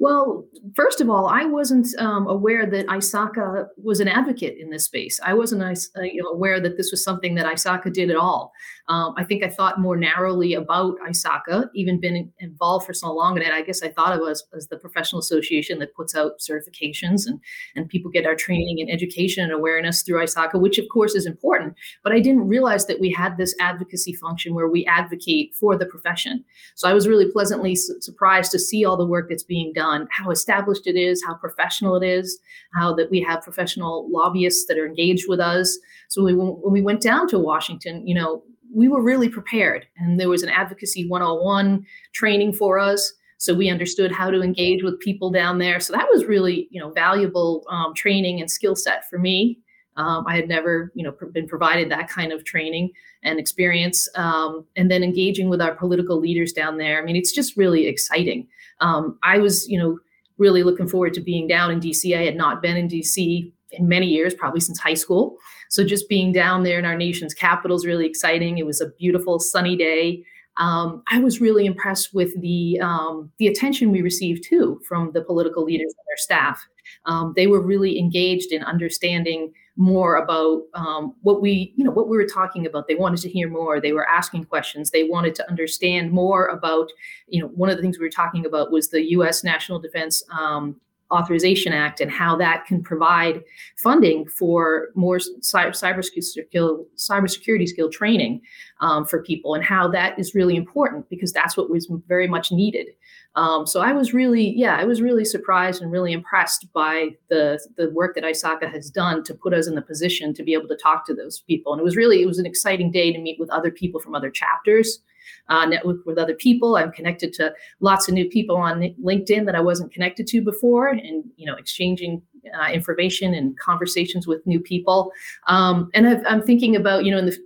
Well, 0.00 0.46
first 0.76 1.00
of 1.00 1.10
all, 1.10 1.26
I 1.26 1.44
wasn't 1.44 1.88
um, 1.98 2.28
aware 2.28 2.66
that 2.66 2.86
ISACA 2.86 3.66
was 3.82 3.98
an 3.98 4.06
advocate 4.06 4.56
in 4.56 4.70
this 4.70 4.84
space. 4.84 5.18
I 5.24 5.34
wasn't 5.34 5.62
uh, 5.62 6.02
you 6.02 6.22
know, 6.22 6.28
aware 6.28 6.60
that 6.60 6.76
this 6.76 6.92
was 6.92 7.02
something 7.02 7.34
that 7.34 7.46
ISACA 7.46 7.92
did 7.92 8.10
at 8.10 8.16
all. 8.16 8.52
Um, 8.88 9.14
I 9.18 9.24
think 9.24 9.42
I 9.42 9.48
thought 9.48 9.80
more 9.80 9.96
narrowly 9.96 10.54
about 10.54 10.98
ISACA, 11.06 11.68
even 11.74 12.00
been 12.00 12.32
involved 12.38 12.86
for 12.86 12.94
so 12.94 13.12
long 13.12 13.36
in 13.36 13.42
it. 13.42 13.52
I 13.52 13.62
guess 13.62 13.82
I 13.82 13.90
thought 13.90 14.16
it 14.16 14.20
was 14.20 14.44
as 14.56 14.68
the 14.68 14.78
professional 14.78 15.20
association 15.20 15.78
that 15.80 15.94
puts 15.94 16.14
out 16.14 16.38
certifications 16.38 17.26
and, 17.26 17.40
and 17.74 17.88
people 17.88 18.10
get 18.10 18.24
our 18.24 18.36
training 18.36 18.80
and 18.80 18.90
education 18.90 19.44
and 19.44 19.52
awareness 19.52 20.02
through 20.02 20.22
ISACA, 20.22 20.60
which 20.60 20.78
of 20.78 20.86
course 20.92 21.14
is 21.14 21.26
important. 21.26 21.74
But 22.02 22.12
I 22.12 22.20
didn't 22.20 22.48
realize 22.48 22.86
that 22.86 23.00
we 23.00 23.12
had 23.12 23.36
this 23.36 23.54
advocacy 23.60 24.14
function 24.14 24.54
where 24.54 24.68
we 24.68 24.86
advocate 24.86 25.54
for 25.54 25.76
the 25.76 25.86
profession. 25.86 26.44
So 26.76 26.88
I 26.88 26.94
was 26.94 27.08
really 27.08 27.30
pleasantly 27.30 27.74
su- 27.74 28.00
surprised 28.00 28.52
to 28.52 28.58
see 28.58 28.84
all 28.84 28.96
the 28.96 29.06
work 29.06 29.28
that's 29.28 29.42
being 29.42 29.72
done, 29.74 29.87
how 30.10 30.30
established 30.30 30.86
it 30.86 30.96
is, 30.96 31.22
how 31.26 31.34
professional 31.34 31.94
it 32.00 32.06
is, 32.06 32.38
how 32.74 32.94
that 32.94 33.10
we 33.10 33.20
have 33.28 33.42
professional 33.42 34.08
lobbyists 34.10 34.66
that 34.66 34.78
are 34.78 34.86
engaged 34.86 35.26
with 35.28 35.40
us. 35.40 35.78
So 36.08 36.22
we, 36.24 36.34
when 36.34 36.72
we 36.72 36.82
went 36.82 37.02
down 37.02 37.28
to 37.28 37.38
Washington, 37.38 38.06
you 38.06 38.14
know, 38.14 38.42
we 38.74 38.88
were 38.88 39.02
really 39.02 39.28
prepared 39.28 39.86
and 39.96 40.20
there 40.20 40.28
was 40.28 40.42
an 40.42 40.50
advocacy 40.50 41.08
101 41.08 41.86
training 42.12 42.52
for 42.52 42.78
us 42.78 43.12
So 43.38 43.54
we 43.54 43.70
understood 43.70 44.10
how 44.10 44.30
to 44.30 44.42
engage 44.42 44.82
with 44.82 44.98
people 44.98 45.30
down 45.30 45.58
there. 45.58 45.78
So 45.78 45.92
that 45.92 46.08
was 46.12 46.24
really, 46.26 46.66
you 46.70 46.80
know, 46.80 46.90
valuable 46.90 47.64
um, 47.70 47.94
training 47.94 48.40
and 48.40 48.50
skill 48.50 48.74
set 48.74 49.08
for 49.08 49.18
me. 49.18 49.60
Um, 49.96 50.24
I 50.26 50.36
had 50.36 50.48
never, 50.48 50.92
you 50.94 51.04
know, 51.04 51.12
pr- 51.12 51.26
been 51.26 51.48
provided 51.48 51.90
that 51.90 52.08
kind 52.08 52.32
of 52.32 52.44
training 52.44 52.90
and 53.22 53.38
experience. 53.38 54.08
Um, 54.16 54.64
and 54.76 54.90
then 54.90 55.02
engaging 55.02 55.48
with 55.48 55.60
our 55.60 55.74
political 55.74 56.18
leaders 56.20 56.52
down 56.52 56.78
there. 56.78 57.00
I 57.00 57.04
mean, 57.04 57.16
it's 57.16 57.32
just 57.32 57.56
really 57.56 57.86
exciting. 57.86 58.48
Um, 58.80 59.18
I 59.22 59.38
was, 59.38 59.68
you 59.68 59.78
know, 59.78 59.98
really 60.38 60.62
looking 60.62 60.88
forward 60.88 61.14
to 61.14 61.20
being 61.20 61.46
down 61.46 61.70
in 61.70 61.80
DC. 61.80 62.16
I 62.16 62.24
had 62.24 62.36
not 62.36 62.62
been 62.62 62.76
in 62.76 62.88
DC 62.88 63.52
in 63.72 63.88
many 63.88 64.06
years, 64.06 64.34
probably 64.34 64.60
since 64.60 64.78
high 64.78 64.94
school. 64.94 65.36
So 65.68 65.84
just 65.84 66.08
being 66.08 66.32
down 66.32 66.62
there 66.62 66.78
in 66.78 66.84
our 66.84 66.96
nation's 66.96 67.34
capital 67.34 67.76
is 67.76 67.84
really 67.84 68.06
exciting. 68.06 68.58
It 68.58 68.66
was 68.66 68.80
a 68.80 68.88
beautiful 68.98 69.38
sunny 69.38 69.76
day. 69.76 70.24
Um, 70.56 71.02
I 71.10 71.20
was 71.20 71.40
really 71.40 71.66
impressed 71.66 72.12
with 72.12 72.40
the 72.40 72.80
um, 72.80 73.30
the 73.38 73.46
attention 73.46 73.92
we 73.92 74.02
received 74.02 74.44
too 74.44 74.80
from 74.88 75.12
the 75.12 75.22
political 75.22 75.64
leaders 75.64 75.94
and 75.96 76.04
their 76.08 76.16
staff. 76.16 76.66
Um, 77.04 77.32
they 77.36 77.46
were 77.46 77.60
really 77.60 77.98
engaged 77.98 78.50
in 78.50 78.62
understanding 78.64 79.52
more 79.78 80.16
about 80.16 80.62
um, 80.74 81.14
what 81.22 81.40
we 81.40 81.72
you 81.76 81.84
know 81.84 81.92
what 81.92 82.08
we 82.08 82.16
were 82.16 82.26
talking 82.26 82.66
about. 82.66 82.88
They 82.88 82.96
wanted 82.96 83.20
to 83.20 83.28
hear 83.28 83.48
more. 83.48 83.80
They 83.80 83.92
were 83.92 84.06
asking 84.08 84.44
questions. 84.44 84.90
They 84.90 85.04
wanted 85.04 85.36
to 85.36 85.48
understand 85.48 86.10
more 86.10 86.48
about 86.48 86.90
you 87.28 87.40
know 87.40 87.48
one 87.48 87.70
of 87.70 87.76
the 87.76 87.82
things 87.82 87.98
we 87.98 88.04
were 88.04 88.10
talking 88.10 88.44
about 88.44 88.72
was 88.72 88.88
the 88.88 89.10
U.S. 89.12 89.44
National 89.44 89.78
Defense 89.78 90.22
um, 90.36 90.80
Authorization 91.10 91.72
Act 91.72 92.00
and 92.00 92.10
how 92.10 92.36
that 92.36 92.66
can 92.66 92.82
provide 92.82 93.42
funding 93.76 94.26
for 94.26 94.88
more 94.94 95.18
cyber, 95.18 95.70
cybersecurity, 95.70 96.84
cybersecurity 96.96 97.68
skill 97.68 97.90
training 97.90 98.40
um, 98.80 99.04
for 99.04 99.22
people, 99.22 99.54
and 99.54 99.64
how 99.64 99.88
that 99.88 100.18
is 100.18 100.34
really 100.34 100.56
important 100.56 101.08
because 101.08 101.32
that's 101.32 101.56
what 101.56 101.70
was 101.70 101.90
very 102.06 102.28
much 102.28 102.52
needed. 102.52 102.88
Um, 103.34 103.66
so 103.66 103.80
I 103.80 103.92
was 103.92 104.12
really, 104.12 104.52
yeah, 104.56 104.76
I 104.76 104.84
was 104.84 105.00
really 105.00 105.24
surprised 105.24 105.80
and 105.80 105.92
really 105.92 106.12
impressed 106.12 106.72
by 106.72 107.10
the 107.30 107.58
the 107.76 107.90
work 107.90 108.14
that 108.14 108.24
ISACA 108.24 108.70
has 108.70 108.90
done 108.90 109.22
to 109.24 109.34
put 109.34 109.54
us 109.54 109.66
in 109.66 109.74
the 109.74 109.82
position 109.82 110.34
to 110.34 110.42
be 110.42 110.54
able 110.54 110.68
to 110.68 110.76
talk 110.76 111.06
to 111.06 111.14
those 111.14 111.40
people. 111.40 111.72
And 111.72 111.80
it 111.80 111.84
was 111.84 111.96
really, 111.96 112.22
it 112.22 112.26
was 112.26 112.38
an 112.38 112.46
exciting 112.46 112.90
day 112.90 113.12
to 113.12 113.18
meet 113.18 113.38
with 113.38 113.50
other 113.50 113.70
people 113.70 114.00
from 114.00 114.14
other 114.14 114.30
chapters 114.30 115.00
uh, 115.48 115.66
network 115.66 116.04
with 116.06 116.18
other 116.18 116.34
people. 116.34 116.76
I'm 116.76 116.92
connected 116.92 117.32
to 117.34 117.54
lots 117.80 118.08
of 118.08 118.14
new 118.14 118.28
people 118.28 118.56
on 118.56 118.94
LinkedIn 119.02 119.46
that 119.46 119.54
I 119.54 119.60
wasn't 119.60 119.92
connected 119.92 120.26
to 120.28 120.42
before, 120.42 120.88
and 120.88 121.24
you 121.36 121.46
know, 121.46 121.54
exchanging 121.54 122.22
uh, 122.58 122.70
information 122.72 123.34
and 123.34 123.58
conversations 123.58 124.26
with 124.26 124.46
new 124.46 124.60
people. 124.60 125.12
Um, 125.46 125.90
and 125.94 126.08
i 126.08 126.32
am 126.32 126.42
thinking 126.42 126.76
about, 126.76 127.04
you 127.04 127.10
know, 127.10 127.18
in 127.18 127.26
the 127.26 127.38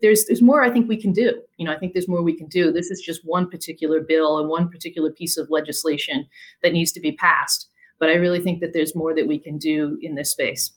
there's 0.00 0.24
there's 0.26 0.42
more 0.42 0.62
I 0.62 0.70
think 0.70 0.88
we 0.88 0.96
can 0.96 1.12
do. 1.12 1.40
You 1.56 1.66
know, 1.66 1.72
I 1.72 1.78
think 1.78 1.92
there's 1.92 2.08
more 2.08 2.22
we 2.22 2.36
can 2.36 2.48
do. 2.48 2.72
This 2.72 2.90
is 2.90 3.00
just 3.00 3.24
one 3.24 3.48
particular 3.48 4.00
bill 4.00 4.38
and 4.38 4.48
one 4.48 4.68
particular 4.68 5.10
piece 5.10 5.36
of 5.36 5.50
legislation 5.50 6.26
that 6.62 6.72
needs 6.72 6.92
to 6.92 7.00
be 7.00 7.12
passed. 7.12 7.68
But 7.98 8.08
I 8.08 8.14
really 8.14 8.40
think 8.40 8.60
that 8.60 8.72
there's 8.72 8.94
more 8.96 9.14
that 9.14 9.26
we 9.26 9.38
can 9.38 9.58
do 9.58 9.98
in 10.02 10.14
this 10.14 10.30
space. 10.30 10.72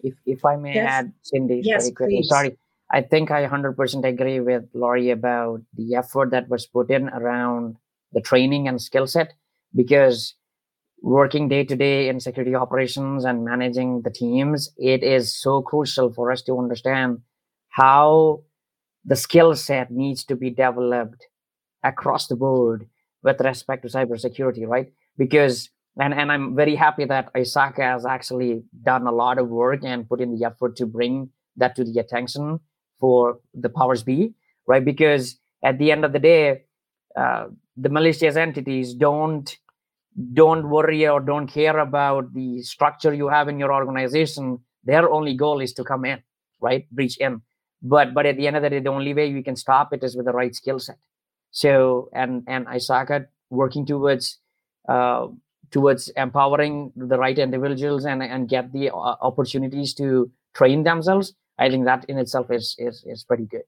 If 0.00 0.14
if 0.26 0.44
I 0.44 0.56
may 0.56 0.74
yes. 0.74 0.90
add, 0.90 1.12
Cindy, 1.22 1.60
yes, 1.62 1.84
very 1.84 1.94
quickly. 1.94 2.16
Please. 2.16 2.28
Sorry, 2.28 2.58
I 2.92 3.00
think 3.00 3.30
I 3.30 3.46
100% 3.46 4.04
agree 4.04 4.40
with 4.40 4.64
Lori 4.74 5.10
about 5.10 5.62
the 5.74 5.94
effort 5.94 6.30
that 6.30 6.48
was 6.48 6.66
put 6.66 6.90
in 6.90 7.08
around 7.08 7.76
the 8.12 8.20
training 8.20 8.68
and 8.68 8.80
skill 8.80 9.06
set 9.06 9.32
because 9.74 10.34
working 11.00 11.48
day 11.48 11.64
to 11.64 11.74
day 11.74 12.08
in 12.08 12.20
security 12.20 12.54
operations 12.54 13.24
and 13.24 13.44
managing 13.44 14.02
the 14.02 14.10
teams, 14.10 14.70
it 14.76 15.02
is 15.02 15.34
so 15.34 15.62
crucial 15.62 16.12
for 16.12 16.30
us 16.30 16.42
to 16.42 16.58
understand 16.58 17.20
how 17.70 18.42
the 19.06 19.16
skill 19.16 19.56
set 19.56 19.90
needs 19.90 20.22
to 20.24 20.36
be 20.36 20.50
developed 20.50 21.26
across 21.82 22.28
the 22.28 22.36
board 22.36 22.86
with 23.22 23.40
respect 23.40 23.82
to 23.82 23.88
cybersecurity, 23.88 24.68
right? 24.68 24.92
Because 25.16 25.70
and, 25.98 26.14
and 26.14 26.30
I'm 26.30 26.54
very 26.54 26.74
happy 26.74 27.04
that 27.04 27.32
ISACA 27.34 27.80
has 27.80 28.06
actually 28.06 28.62
done 28.82 29.06
a 29.06 29.12
lot 29.12 29.38
of 29.38 29.48
work 29.48 29.80
and 29.84 30.08
put 30.08 30.20
in 30.20 30.34
the 30.34 30.46
effort 30.46 30.76
to 30.76 30.86
bring 30.86 31.30
that 31.56 31.76
to 31.76 31.84
the 31.84 31.98
attention 31.98 32.60
for 33.02 33.40
the 33.52 33.68
powers 33.68 34.04
be, 34.04 34.32
right? 34.68 34.84
Because 34.84 35.36
at 35.64 35.76
the 35.78 35.90
end 35.90 36.04
of 36.04 36.12
the 36.12 36.20
day, 36.20 36.62
uh, 37.16 37.46
the 37.76 37.88
malicious 37.88 38.36
entities 38.36 38.94
don't 38.94 39.58
don't 40.34 40.68
worry 40.70 41.08
or 41.08 41.20
don't 41.20 41.48
care 41.48 41.78
about 41.78 42.32
the 42.34 42.62
structure 42.62 43.12
you 43.12 43.28
have 43.28 43.48
in 43.48 43.58
your 43.58 43.72
organization. 43.74 44.58
Their 44.84 45.10
only 45.10 45.34
goal 45.34 45.60
is 45.60 45.72
to 45.74 45.84
come 45.84 46.04
in, 46.04 46.22
right? 46.60 46.86
Breach 46.92 47.16
in. 47.16 47.42
But 47.82 48.14
but 48.14 48.24
at 48.24 48.36
the 48.36 48.46
end 48.46 48.56
of 48.56 48.62
the 48.62 48.70
day, 48.70 48.78
the 48.78 48.90
only 48.90 49.14
way 49.14 49.26
you 49.26 49.42
can 49.42 49.56
stop 49.56 49.92
it 49.92 50.04
is 50.04 50.16
with 50.16 50.26
the 50.26 50.32
right 50.32 50.54
skill 50.54 50.78
set. 50.78 50.98
So 51.50 52.08
and 52.14 52.44
and 52.46 52.66
ISACA 52.66 53.26
working 53.50 53.84
towards 53.84 54.38
uh, 54.88 55.26
towards 55.72 56.08
empowering 56.10 56.92
the 56.94 57.18
right 57.18 57.38
individuals 57.38 58.04
and 58.06 58.22
and 58.22 58.48
get 58.48 58.72
the 58.72 58.90
uh, 58.90 59.16
opportunities 59.20 59.92
to 59.94 60.30
train 60.54 60.84
themselves 60.84 61.34
I 61.58 61.68
think 61.68 61.84
that 61.84 62.04
in 62.08 62.18
itself 62.18 62.50
is 62.50 62.74
is 62.78 63.04
is 63.06 63.24
pretty 63.24 63.46
good. 63.46 63.62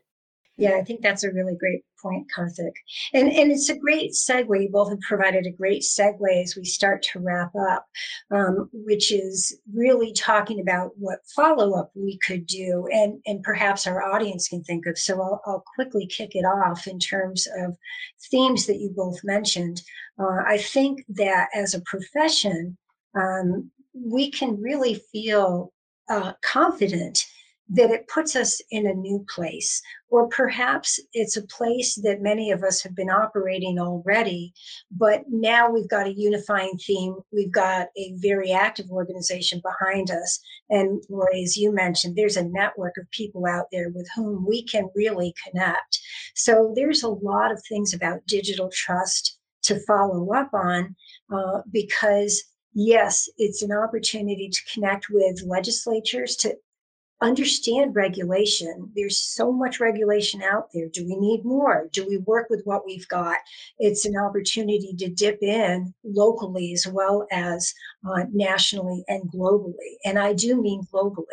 Yeah, 0.57 0.77
I 0.77 0.85
think 0.85 1.01
that's 1.03 1.25
a 1.25 1.33
really 1.33 1.57
great 1.57 1.83
point, 2.01 2.29
Karthik. 2.35 2.75
And 3.13 3.33
and 3.33 3.51
it's 3.51 3.71
a 3.71 3.79
great 3.79 4.13
segue. 4.13 4.63
You 4.63 4.69
both 4.71 4.91
have 4.91 5.01
provided 5.01 5.47
a 5.47 5.51
great 5.51 5.83
segue 5.83 6.43
as 6.43 6.55
we 6.55 6.65
start 6.65 7.03
to 7.13 7.19
wrap 7.19 7.53
up, 7.57 7.87
um, 8.31 8.71
which 8.73 9.11
is 9.11 9.59
really 9.75 10.13
talking 10.13 10.61
about 10.61 10.93
what 10.97 11.19
follow 11.35 11.77
up 11.77 11.91
we 11.97 12.19
could 12.19 12.47
do, 12.47 12.87
and 12.93 13.21
and 13.27 13.43
perhaps 13.43 13.87
our 13.87 14.03
audience 14.05 14.47
can 14.47 14.63
think 14.63 14.87
of. 14.87 14.97
So 14.97 15.21
I'll, 15.21 15.41
I'll 15.45 15.65
quickly 15.75 16.07
kick 16.07 16.37
it 16.37 16.45
off 16.45 16.87
in 16.87 17.01
terms 17.01 17.49
of 17.59 17.77
themes 18.31 18.67
that 18.67 18.79
you 18.79 18.93
both 18.95 19.19
mentioned. 19.25 19.83
Uh, 20.21 20.43
I 20.47 20.59
think 20.59 21.05
that 21.09 21.49
as 21.53 21.75
a 21.75 21.81
profession, 21.81 22.77
um, 23.21 23.73
we 23.93 24.31
can 24.31 24.61
really 24.63 25.03
feel 25.11 25.73
uh, 26.09 26.35
confident 26.43 27.27
that 27.71 27.91
it 27.91 28.09
puts 28.09 28.37
us 28.37 28.61
in 28.71 28.87
a 28.87 28.95
new 28.95 29.25
place. 29.35 29.81
Or 30.11 30.29
perhaps 30.29 31.01
it's 31.13 31.37
a 31.37 31.47
place 31.47 31.95
that 32.03 32.21
many 32.21 32.51
of 32.51 32.63
us 32.63 32.83
have 32.83 32.95
been 32.95 33.11
operating 33.11 33.79
already, 33.79 34.53
but 34.91 35.23
now 35.29 35.71
we've 35.71 35.89
got 35.89 36.07
a 36.07 36.15
unifying 36.15 36.79
theme. 36.79 37.17
We've 37.33 37.53
got 37.53 37.89
a 37.97 38.13
very 38.17 38.53
active 38.53 38.91
organization 38.91 39.61
behind 39.63 40.11
us. 40.11 40.39
And 40.71 41.03
Lori, 41.09 41.43
as 41.43 41.57
you 41.57 41.73
mentioned, 41.73 42.17
there's 42.17 42.37
a 42.37 42.45
network 42.45 42.97
of 42.99 43.11
people 43.11 43.47
out 43.47 43.67
there 43.73 43.89
with 43.91 44.09
whom 44.15 44.47
we 44.47 44.63
can 44.63 44.89
really 44.95 45.35
connect. 45.45 46.01
So 46.35 46.73
there's 46.77 47.03
a 47.03 47.09
lot 47.09 47.51
of 47.51 47.63
things 47.69 47.95
about 47.95 48.27
digital 48.27 48.71
trust 48.73 49.39
to 49.63 49.81
follow 49.87 50.33
up 50.33 50.51
on 50.53 50.95
uh, 51.33 51.63
because 51.73 52.45
yes, 52.75 53.29
it's 53.39 53.63
an 53.63 53.73
opportunity 53.73 54.49
to 54.49 54.61
connect 54.73 55.07
with 55.11 55.43
legislatures, 55.47 56.37
to 56.37 56.55
understand 57.21 57.95
regulation. 57.95 58.91
There's 58.95 59.19
so 59.19 59.53
much 59.53 59.81
regulation 59.81 60.43
out 60.43 60.69
there. 60.75 60.89
Do 60.89 61.05
we 61.07 61.17
need 61.17 61.45
more? 61.45 61.89
Do 61.93 62.07
we 62.07 62.19
work 62.19 62.49
with 62.51 62.63
what 62.65 62.85
we've 62.85 63.09
got? 63.09 63.39
It's 63.79 64.05
an 64.05 64.17
opportunity 64.17 64.95
to 64.99 65.09
dip 65.09 65.43
in 65.43 65.95
locally 66.05 66.73
as 66.73 66.87
well 66.87 67.27
as 67.31 67.73
uh, 68.07 68.25
nationally 68.33 69.05
and 69.09 69.23
globally. 69.31 69.97
And 70.05 70.19
I 70.19 70.33
do 70.33 70.61
mean 70.61 70.83
globally. 70.93 71.25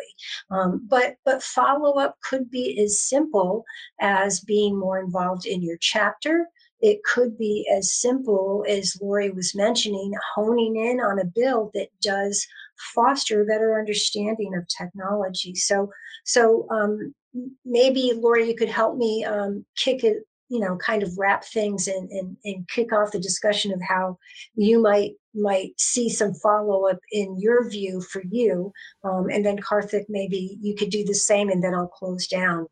Um, 0.50 0.86
but 0.88 1.16
but 1.24 1.42
follow 1.42 1.98
up 1.98 2.16
could 2.22 2.50
be 2.50 2.80
as 2.82 3.00
simple 3.00 3.64
as 4.00 4.40
being 4.40 4.78
more 4.78 4.98
involved 4.98 5.46
in 5.46 5.62
your 5.62 5.76
chapter. 5.78 6.46
It 6.80 7.04
could 7.04 7.38
be 7.38 7.64
as 7.72 7.94
simple 7.94 8.64
as 8.68 8.98
Lori 9.00 9.30
was 9.30 9.54
mentioning, 9.54 10.12
honing 10.34 10.76
in 10.76 11.00
on 11.00 11.20
a 11.20 11.24
bill 11.24 11.70
that 11.74 11.88
does 12.02 12.44
foster 12.94 13.42
a 13.42 13.46
better 13.46 13.78
understanding 13.78 14.54
of 14.54 14.66
technology. 14.68 15.54
So, 15.54 15.90
so 16.24 16.66
um, 16.70 17.14
maybe 17.64 18.12
Lori, 18.14 18.48
you 18.48 18.54
could 18.54 18.68
help 18.68 18.96
me 18.96 19.24
um, 19.24 19.64
kick 19.76 20.04
it, 20.04 20.18
you 20.48 20.60
know, 20.60 20.76
kind 20.76 21.02
of 21.02 21.16
wrap 21.16 21.44
things 21.44 21.88
and, 21.88 22.10
and 22.10 22.36
and 22.44 22.68
kick 22.68 22.92
off 22.92 23.12
the 23.12 23.18
discussion 23.18 23.72
of 23.72 23.80
how 23.80 24.18
you 24.54 24.82
might 24.82 25.12
might 25.34 25.72
see 25.78 26.10
some 26.10 26.34
follow 26.34 26.88
up 26.88 26.98
in 27.10 27.38
your 27.40 27.68
view 27.68 28.02
for 28.02 28.22
you, 28.30 28.72
um, 29.04 29.28
and 29.30 29.46
then 29.46 29.56
Karthik, 29.58 30.04
maybe 30.08 30.58
you 30.60 30.74
could 30.74 30.90
do 30.90 31.04
the 31.04 31.14
same, 31.14 31.48
and 31.48 31.64
then 31.64 31.74
I'll 31.74 31.88
close 31.88 32.26
down. 32.26 32.66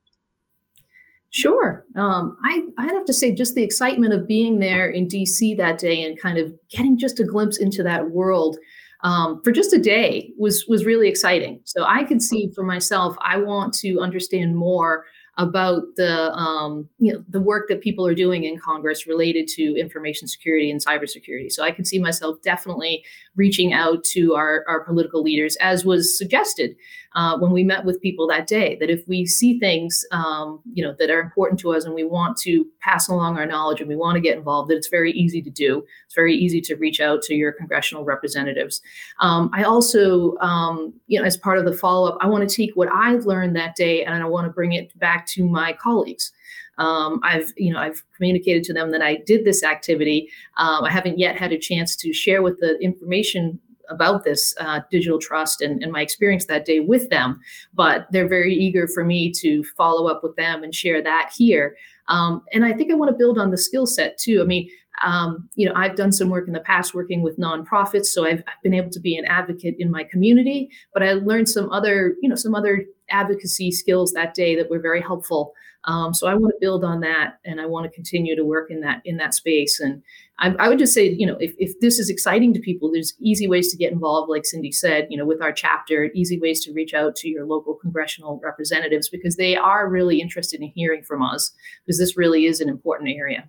Sure. 1.31 1.87
Um, 1.95 2.37
I, 2.45 2.65
I'd 2.77 2.91
have 2.91 3.05
to 3.05 3.13
say, 3.13 3.33
just 3.33 3.55
the 3.55 3.63
excitement 3.63 4.13
of 4.13 4.27
being 4.27 4.59
there 4.59 4.91
in 4.91 5.07
DC 5.07 5.57
that 5.57 5.79
day 5.79 6.03
and 6.03 6.21
kind 6.21 6.39
of 6.39 6.53
getting 6.71 6.99
just 6.99 7.21
a 7.21 7.25
glimpse 7.25 7.59
into 7.59 7.85
that 7.85 8.11
world 8.11 8.59
um, 9.03 9.41
for 9.43 9.53
just 9.53 9.73
a 9.73 9.79
day 9.79 10.33
was 10.39 10.67
was 10.69 10.85
really 10.85 11.09
exciting. 11.09 11.61
So 11.65 11.85
I 11.85 12.05
could 12.05 12.23
see 12.23 12.51
for 12.55 12.63
myself, 12.63 13.17
I 13.21 13.39
want 13.39 13.75
to 13.75 14.01
understand 14.01 14.57
more 14.57 15.05
about 15.39 15.83
the 15.97 16.33
um, 16.33 16.89
you 16.99 17.13
know 17.13 17.25
the 17.29 17.41
work 17.41 17.69
that 17.69 17.81
people 17.81 18.07
are 18.07 18.15
doing 18.15 18.45
in 18.45 18.59
Congress 18.59 19.07
related 19.07 19.49
to 19.49 19.75
information 19.79 20.29
security 20.29 20.71
and 20.71 20.85
cybersecurity. 20.85 21.51
So 21.51 21.63
I 21.63 21.71
can 21.71 21.85
see 21.85 21.99
myself 21.99 22.43
definitely 22.43 23.05
reaching 23.37 23.73
out 23.73 24.05
to 24.05 24.35
our, 24.35 24.65
our 24.69 24.85
political 24.85 25.23
leaders, 25.23 25.57
as 25.57 25.85
was 25.85 26.17
suggested. 26.17 26.77
Uh, 27.15 27.37
when 27.39 27.51
we 27.51 27.65
met 27.65 27.85
with 27.85 28.01
people 28.01 28.27
that 28.29 28.47
day. 28.47 28.77
That 28.81 28.91
if 28.91 29.07
we 29.09 29.27
see 29.27 29.59
things, 29.59 30.05
um, 30.13 30.61
you 30.73 30.85
know, 30.85 30.95
that 30.99 31.11
are 31.11 31.21
important 31.21 31.61
to 31.61 31.73
us, 31.73 31.85
and 31.85 31.95
we 31.95 32.05
want 32.05 32.37
to 32.39 32.67
pass 32.81 33.09
along 33.09 33.37
our 33.37 33.47
knowledge, 33.47 33.81
and 33.81 33.89
we 33.89 33.97
want 33.97 34.17
to 34.17 34.21
get 34.21 34.37
involved, 34.37 34.71
that 34.71 34.77
it's 34.77 34.89
very 34.89 35.13
easy 35.13 35.43
to 35.43 35.51
do. 35.51 35.85
It's 36.07 36.15
very 36.15 36.35
easy 36.35 36.61
to 36.63 36.77
reach 36.77 37.01
out 37.01 37.23
to 37.23 37.35
your 37.35 37.53
congressional 37.53 38.05
representatives. 38.05 38.81
Um, 39.21 39.51
I 39.53 39.65
also, 39.65 40.37
um, 40.39 40.95
you 41.07 41.19
know, 41.19 41.25
as 41.25 41.37
part 41.37 41.59
of 41.59 41.65
the 41.65 41.73
follow 41.73 42.09
up, 42.09 42.19
I 42.21 42.27
want 42.27 42.49
to 42.49 42.55
take 42.55 42.73
what 42.75 42.89
I've 42.93 43.27
learned 43.27 43.57
that 43.57 43.77
day, 43.77 44.05
and 44.05 44.15
I 44.15 44.27
want 44.27 44.47
to 44.47 44.53
bring 44.53 44.73
it 44.73 44.97
back 44.99 45.27
to 45.29 45.45
my 45.45 45.73
colleagues. 45.73 46.33
Um, 46.79 47.21
I've, 47.23 47.53
you 47.59 47.73
know, 47.73 47.79
I've 47.79 48.03
communicated 48.17 48.65
to 48.65 48.73
them 48.73 48.91
that 48.93 49.03
I 49.03 49.17
did 49.27 49.45
this 49.45 49.63
activity. 49.63 50.31
Um, 50.57 50.85
I 50.85 50.91
haven't 50.91 51.19
yet 51.19 51.37
had 51.37 51.53
a 51.53 51.59
chance 51.59 51.95
to 51.97 52.13
share 52.13 52.43
with 52.43 52.59
the 52.59 52.79
information 52.79 53.61
about 53.91 54.25
this 54.25 54.55
uh, 54.61 54.81
digital 54.91 55.19
trust 55.19 55.61
and, 55.61 55.83
and, 55.83 55.93
my 55.93 56.01
experience 56.01 56.47
that 56.47 56.65
day 56.65 56.81
with 56.81 57.11
them, 57.11 57.41
but 57.75 58.07
they're 58.11 58.29
very 58.29 58.55
eager 58.55 58.87
for 58.87 59.05
me 59.05 59.31
to 59.33 59.65
follow 59.77 60.07
up 60.09 60.23
with 60.23 60.37
them 60.37 60.63
and 60.63 60.75
share 60.75 61.03
that 61.03 61.33
here. 61.37 61.77
Um, 62.09 62.43
and 62.53 62.65
I 62.65 62.73
think 62.73 62.91
I 62.91 62.95
want 62.95 63.11
to 63.11 63.17
build 63.17 63.39
on 63.39 63.51
the 63.51 63.59
skill 63.59 63.87
set 63.87 64.19
too. 64.19 64.41
I 64.41 64.45
mean, 64.45 64.69
um, 65.03 65.49
you 65.55 65.67
know, 65.67 65.73
I've 65.75 65.97
done 65.97 66.13
some 66.13 66.29
work 66.29 66.47
in 66.47 66.53
the 66.53 66.61
past 66.61 66.95
working 66.95 67.23
with 67.23 67.39
nonprofits, 67.39 68.07
so 68.07 68.27
I've, 68.27 68.41
I've 68.41 68.63
been 68.63 68.75
able 68.75 68.91
to 68.91 69.01
be 69.01 69.17
an 69.17 69.25
advocate 69.25 69.77
in 69.79 69.91
my 69.91 70.05
community. 70.05 70.71
But 70.93 71.03
I 71.03 71.13
learned 71.13 71.49
some 71.49 71.71
other, 71.71 72.17
you 72.21 72.29
know, 72.29 72.37
some 72.37 72.55
other 72.55 72.85
advocacy 73.09 73.71
skills 73.73 74.13
that 74.13 74.35
day 74.35 74.55
that 74.57 74.71
were 74.71 74.79
very 74.79 75.01
helpful. 75.01 75.55
Um, 75.85 76.13
so 76.13 76.27
I 76.27 76.35
want 76.35 76.53
to 76.53 76.61
build 76.61 76.85
on 76.85 77.01
that, 77.01 77.39
and 77.47 77.61
I 77.61 77.67
want 77.67 77.85
to 77.85 77.95
continue 77.95 78.37
to 78.37 78.45
work 78.45 78.71
in 78.71 78.81
that 78.81 79.01
in 79.07 79.17
that 79.17 79.33
space. 79.33 79.81
And 79.81 80.03
I, 80.39 80.55
I, 80.59 80.69
would 80.69 80.79
just 80.79 80.93
say, 80.93 81.09
you 81.09 81.27
know, 81.27 81.39
if, 81.41 81.55
if 81.59 81.79
this 81.81 81.99
is 81.99 82.11
exciting 82.11 82.53
to 82.53 82.61
people, 82.61 82.93
there's 82.93 83.15
easy 83.19 83.49
ways 83.49 83.71
to 83.71 83.79
get 83.79 83.93
involved, 83.93 84.29
like 84.29 84.45
Cindy 84.45 84.73
said, 84.73 85.07
you 85.09 85.17
know, 85.17 85.25
with 85.25 85.41
our 85.41 85.53
chapter, 85.53 86.11
easy 86.15 86.39
ways 86.39 86.63
to 86.65 86.73
reach 86.75 86.93
out 86.93 87.17
to 87.17 87.29
your 87.29 87.47
local 87.47 87.75
congressional 87.75 88.41
representatives 88.45 89.09
because 89.09 89.37
they 89.37 89.57
are 89.57 89.89
really 89.89 90.21
interested 90.21 90.61
in 90.61 90.69
hearing 90.75 91.03
from 91.03 91.23
us 91.23 91.51
because 91.87 91.99
this 91.99 92.17
really 92.17 92.45
is 92.45 92.61
an 92.61 92.69
important 92.69 93.11
area. 93.11 93.49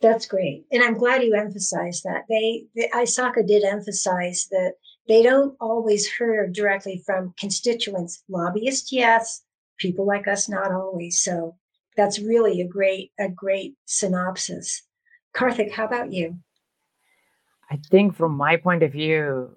That's 0.00 0.26
great. 0.26 0.64
And 0.72 0.82
I'm 0.82 0.94
glad 0.94 1.22
you 1.22 1.34
emphasized 1.34 2.04
that. 2.04 2.24
They, 2.28 2.64
the, 2.74 2.88
ISACA 2.94 3.46
did 3.46 3.64
emphasize 3.64 4.46
that 4.50 4.74
they 5.08 5.22
don't 5.22 5.56
always 5.60 6.10
hear 6.10 6.48
directly 6.48 7.02
from 7.04 7.34
constituents. 7.38 8.22
Lobbyists, 8.28 8.92
yes. 8.92 9.42
People 9.78 10.06
like 10.06 10.26
us, 10.26 10.48
not 10.48 10.72
always. 10.72 11.22
So 11.22 11.56
that's 11.96 12.18
really 12.18 12.60
a 12.60 12.68
great, 12.68 13.12
a 13.18 13.28
great 13.28 13.74
synopsis. 13.84 14.82
Karthik, 15.34 15.72
how 15.72 15.84
about 15.84 16.12
you? 16.12 16.38
I 17.70 17.78
think 17.90 18.16
from 18.16 18.32
my 18.32 18.56
point 18.56 18.82
of 18.82 18.92
view, 18.92 19.50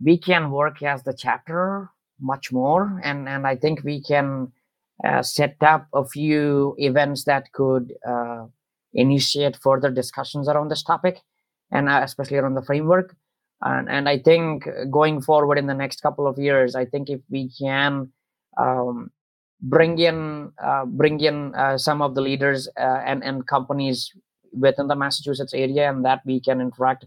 we 0.00 0.18
can 0.18 0.50
work 0.50 0.82
as 0.82 1.02
the 1.02 1.14
chapter 1.14 1.90
much 2.20 2.52
more. 2.52 3.00
And, 3.02 3.28
and 3.28 3.46
I 3.46 3.56
think 3.56 3.82
we 3.82 4.02
can 4.02 4.52
uh, 5.04 5.22
set 5.22 5.56
up 5.62 5.86
a 5.94 6.04
few 6.04 6.74
events 6.78 7.24
that 7.24 7.50
could 7.52 7.94
uh, 8.06 8.46
initiate 8.98 9.56
further 9.56 9.90
discussions 9.90 10.48
around 10.48 10.68
this 10.68 10.82
topic 10.82 11.20
and 11.70 11.88
uh, 11.88 12.00
especially 12.02 12.38
around 12.38 12.54
the 12.54 12.62
framework. 12.62 13.14
And, 13.60 13.88
and 13.88 14.08
i 14.08 14.16
think 14.18 14.68
going 14.88 15.20
forward 15.20 15.58
in 15.58 15.66
the 15.66 15.74
next 15.74 16.00
couple 16.00 16.28
of 16.28 16.38
years 16.38 16.76
i 16.76 16.84
think 16.84 17.10
if 17.10 17.20
we 17.28 17.50
can 17.58 18.12
um, 18.56 19.10
bring 19.60 19.98
in 19.98 20.52
uh, 20.62 20.84
bring 20.84 21.20
in 21.20 21.54
uh, 21.54 21.76
some 21.76 22.00
of 22.00 22.14
the 22.14 22.20
leaders 22.20 22.68
uh, 22.78 23.02
and 23.04 23.24
and 23.24 23.46
companies 23.46 24.12
within 24.52 24.86
the 24.86 24.94
massachusetts 24.94 25.54
area 25.54 25.90
and 25.90 26.04
that 26.04 26.20
we 26.24 26.40
can 26.40 26.60
interact 26.60 27.06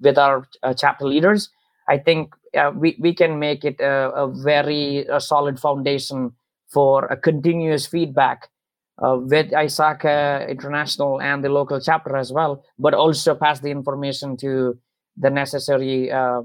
with 0.00 0.16
our 0.16 0.48
uh, 0.62 0.72
chapter 0.72 1.06
leaders 1.06 1.50
i 1.88 1.98
think 1.98 2.32
uh, 2.56 2.72
we, 2.74 2.96
we 2.98 3.14
can 3.14 3.38
make 3.38 3.64
it 3.64 3.78
a, 3.80 4.10
a 4.12 4.32
very 4.42 5.04
a 5.12 5.20
solid 5.20 5.60
foundation 5.60 6.32
for 6.68 7.04
a 7.06 7.16
continuous 7.16 7.86
feedback 7.86 8.48
uh, 9.02 9.16
with 9.20 9.50
ISACA 9.50 10.48
International 10.48 11.20
and 11.20 11.42
the 11.42 11.48
local 11.48 11.80
chapter 11.80 12.16
as 12.16 12.32
well, 12.32 12.64
but 12.78 12.94
also 12.94 13.34
pass 13.34 13.60
the 13.60 13.70
information 13.70 14.36
to 14.38 14.78
the 15.16 15.30
necessary 15.30 16.10
uh, 16.10 16.42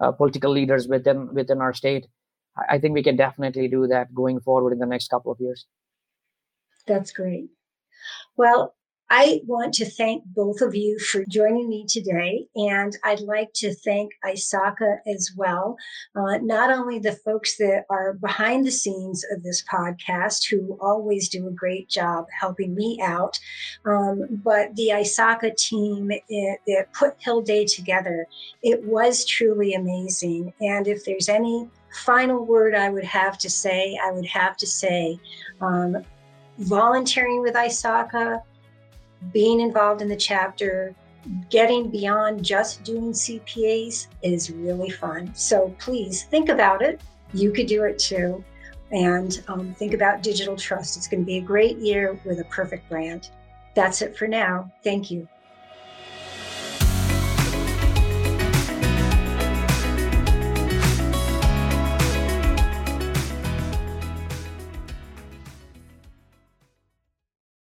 uh, 0.00 0.12
political 0.12 0.50
leaders 0.50 0.88
within 0.88 1.32
within 1.34 1.60
our 1.60 1.72
state. 1.72 2.06
I 2.68 2.78
think 2.78 2.94
we 2.94 3.02
can 3.02 3.16
definitely 3.16 3.68
do 3.68 3.86
that 3.88 4.14
going 4.14 4.40
forward 4.40 4.72
in 4.72 4.78
the 4.78 4.86
next 4.86 5.08
couple 5.08 5.32
of 5.32 5.40
years. 5.40 5.66
That's 6.86 7.12
great. 7.12 7.48
Well, 8.36 8.74
I 9.10 9.42
want 9.46 9.74
to 9.74 9.84
thank 9.84 10.24
both 10.24 10.62
of 10.62 10.74
you 10.74 10.98
for 10.98 11.24
joining 11.26 11.68
me 11.68 11.84
today. 11.86 12.46
And 12.56 12.96
I'd 13.04 13.20
like 13.20 13.52
to 13.54 13.74
thank 13.74 14.12
ISACA 14.24 14.98
as 15.06 15.30
well. 15.36 15.76
Uh, 16.16 16.38
not 16.38 16.70
only 16.70 16.98
the 16.98 17.12
folks 17.12 17.58
that 17.58 17.84
are 17.90 18.14
behind 18.14 18.66
the 18.66 18.70
scenes 18.70 19.24
of 19.30 19.42
this 19.42 19.62
podcast, 19.70 20.48
who 20.48 20.78
always 20.80 21.28
do 21.28 21.46
a 21.46 21.52
great 21.52 21.88
job 21.88 22.26
helping 22.38 22.74
me 22.74 22.98
out, 23.02 23.38
um, 23.84 24.24
but 24.42 24.74
the 24.74 24.88
ISACA 24.88 25.54
team 25.56 26.08
that 26.08 26.86
put 26.92 27.14
Hill 27.18 27.42
Day 27.42 27.66
together. 27.66 28.26
It 28.62 28.82
was 28.84 29.24
truly 29.24 29.74
amazing. 29.74 30.52
And 30.60 30.88
if 30.88 31.04
there's 31.04 31.28
any 31.28 31.68
final 32.04 32.44
word 32.44 32.74
I 32.74 32.88
would 32.88 33.04
have 33.04 33.38
to 33.38 33.50
say, 33.50 33.98
I 34.02 34.10
would 34.12 34.26
have 34.26 34.56
to 34.56 34.66
say 34.66 35.20
um, 35.60 36.04
volunteering 36.58 37.42
with 37.42 37.54
ISACA 37.54 38.42
being 39.32 39.60
involved 39.60 40.02
in 40.02 40.08
the 40.08 40.16
chapter, 40.16 40.94
getting 41.50 41.90
beyond 41.90 42.44
just 42.44 42.84
doing 42.84 43.12
CPAs 43.12 44.08
is 44.22 44.50
really 44.50 44.90
fun. 44.90 45.34
So 45.34 45.74
please 45.78 46.24
think 46.24 46.48
about 46.48 46.82
it. 46.82 47.00
You 47.32 47.52
could 47.52 47.66
do 47.66 47.84
it 47.84 47.98
too. 47.98 48.44
And 48.92 49.42
um, 49.48 49.74
think 49.74 49.94
about 49.94 50.22
digital 50.22 50.56
trust. 50.56 50.96
It's 50.96 51.08
going 51.08 51.22
to 51.22 51.26
be 51.26 51.38
a 51.38 51.42
great 51.42 51.78
year 51.78 52.18
with 52.24 52.40
a 52.40 52.44
perfect 52.44 52.88
brand. 52.88 53.30
That's 53.74 54.02
it 54.02 54.16
for 54.16 54.28
now. 54.28 54.70
Thank 54.84 55.10
you. 55.10 55.26